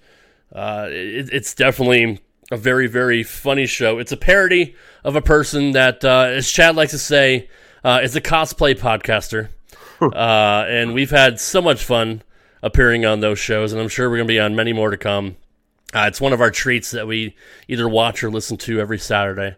[0.53, 3.99] Uh, it it's definitely a very, very funny show.
[3.99, 7.49] It's a parody of a person that, uh, as Chad likes to say,
[7.83, 9.49] uh, is a cosplay podcaster.
[10.01, 12.23] uh, and we've had so much fun
[12.63, 14.97] appearing on those shows, and I'm sure we're going to be on many more to
[14.97, 15.35] come.
[15.93, 17.35] Uh, it's one of our treats that we
[17.67, 19.55] either watch or listen to every Saturday.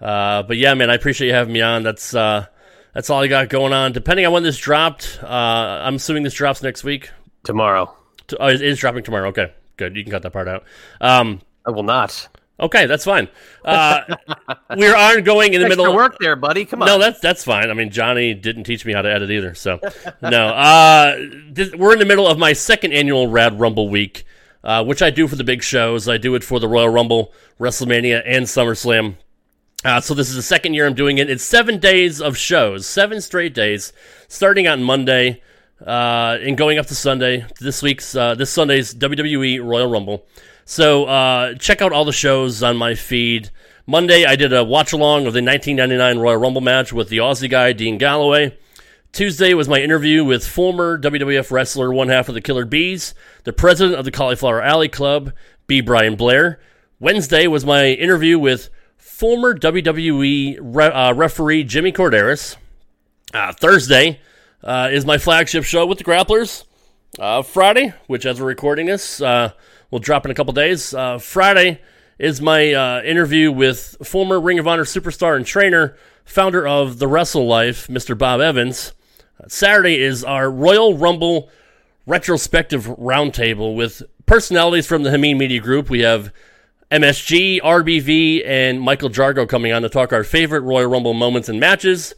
[0.00, 1.82] Uh, but yeah, man, I appreciate you having me on.
[1.82, 2.46] That's uh,
[2.92, 3.92] that's all I got going on.
[3.92, 7.10] Depending on when this dropped, uh, I'm assuming this drops next week.
[7.44, 7.94] Tomorrow.
[8.38, 9.28] Oh, it is dropping tomorrow.
[9.28, 9.96] Okay, good.
[9.96, 10.64] You can cut that part out.
[11.00, 12.28] Um, I will not.
[12.60, 13.28] Okay, that's fine.
[13.64, 14.00] Uh,
[14.76, 15.94] we are going in the Extra middle.
[15.94, 16.64] work there, buddy.
[16.64, 16.88] Come on.
[16.88, 17.70] No, that's that's fine.
[17.70, 19.78] I mean, Johnny didn't teach me how to edit either, so
[20.22, 20.48] no.
[20.48, 21.16] Uh,
[21.50, 24.24] this, we're in the middle of my second annual Rad Rumble week,
[24.64, 26.08] uh, which I do for the big shows.
[26.08, 29.14] I do it for the Royal Rumble, WrestleMania, and SummerSlam.
[29.84, 31.30] Uh, so this is the second year I'm doing it.
[31.30, 33.92] It's seven days of shows, seven straight days,
[34.26, 35.40] starting on Monday
[35.86, 37.46] uh, and going up to Sunday.
[37.60, 40.26] This week's uh, this Sunday's WWE Royal Rumble.
[40.70, 43.48] So uh, check out all the shows on my feed.
[43.86, 47.48] Monday I did a watch along of the 1999 Royal Rumble match with the Aussie
[47.48, 48.54] guy Dean Galloway.
[49.10, 53.14] Tuesday was my interview with former WWF wrestler, one half of the Killer Bees,
[53.44, 55.32] the president of the Cauliflower Alley Club,
[55.66, 55.80] B.
[55.80, 56.60] Brian Blair.
[57.00, 62.56] Wednesday was my interview with former WWE re- uh, referee Jimmy Korderas.
[63.32, 64.20] Uh, Thursday
[64.62, 66.64] uh, is my flagship show with the Grapplers.
[67.18, 69.52] Uh, Friday, which as we're recording this, uh,
[69.90, 70.92] will drop in a couple days.
[70.94, 71.80] Uh, Friday
[72.18, 77.06] is my uh, interview with former Ring of Honor superstar and trainer, founder of the
[77.06, 78.16] Wrestle Life, Mr.
[78.16, 78.92] Bob Evans.
[79.46, 81.48] Saturday is our Royal Rumble
[82.06, 85.90] retrospective roundtable with personalities from the Hameen Media Group.
[85.90, 86.32] We have
[86.90, 91.60] MSG, RBV, and Michael Jargo coming on to talk our favorite Royal Rumble moments and
[91.60, 92.14] matches.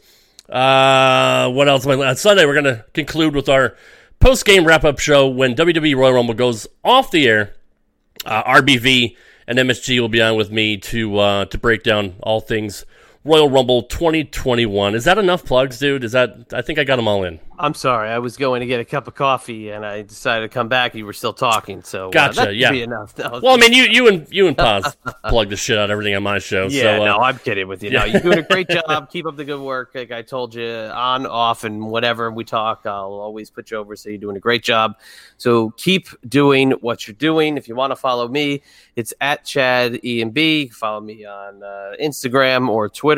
[0.49, 1.85] Uh, what else?
[1.85, 3.75] On Sunday, we're going to conclude with our
[4.19, 7.53] post game wrap up show when WWE Royal Rumble goes off the air.
[8.25, 9.15] Uh, RBV
[9.47, 12.85] and MSG will be on with me to uh, to break down all things
[13.23, 14.95] Royal Rumble 2021.
[14.95, 16.03] Is that enough plugs, dude?
[16.03, 17.39] Is that I think I got them all in.
[17.59, 18.09] I'm sorry.
[18.09, 20.95] I was going to get a cup of coffee and I decided to come back.
[20.95, 22.71] You were still talking, so uh, Gotcha, should yeah.
[22.71, 23.15] be enough.
[23.19, 25.91] No, Well, I mean, you you and you and Paz plug the shit out of
[25.91, 26.65] everything on my show.
[26.67, 27.91] yeah, so, uh, no, I'm kidding with you.
[27.91, 29.11] No, you're doing a great job.
[29.11, 29.91] Keep up the good work.
[29.93, 33.95] Like I told you, on, off, and whatever we talk, I'll always put you over.
[33.95, 34.95] So you're doing a great job.
[35.37, 37.57] So keep doing what you're doing.
[37.57, 38.63] If you want to follow me,
[38.95, 40.69] it's at Chad E and B.
[40.69, 43.10] Follow me on uh, Instagram or Twitter.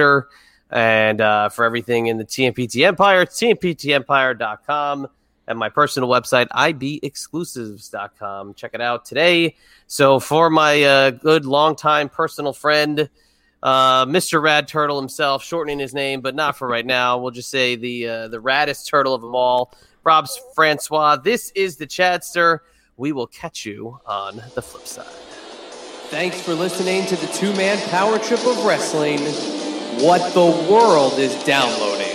[0.69, 5.07] And uh, for everything in the TMPT Empire, TMPTEmpire.com
[5.47, 8.53] and my personal website, IBExclusives.com.
[8.55, 9.55] Check it out today.
[9.87, 13.09] So, for my uh, good longtime personal friend,
[13.61, 14.41] uh, Mr.
[14.41, 17.17] Rad Turtle himself, shortening his name, but not for right now.
[17.17, 19.73] We'll just say the uh, the raddest turtle of them all,
[20.03, 21.17] Rob's Francois.
[21.17, 22.59] This is the Chadster.
[22.97, 25.05] We will catch you on the flip side.
[26.09, 29.19] Thanks for listening to the two man power trip of wrestling.
[30.01, 32.12] What the world is downloading.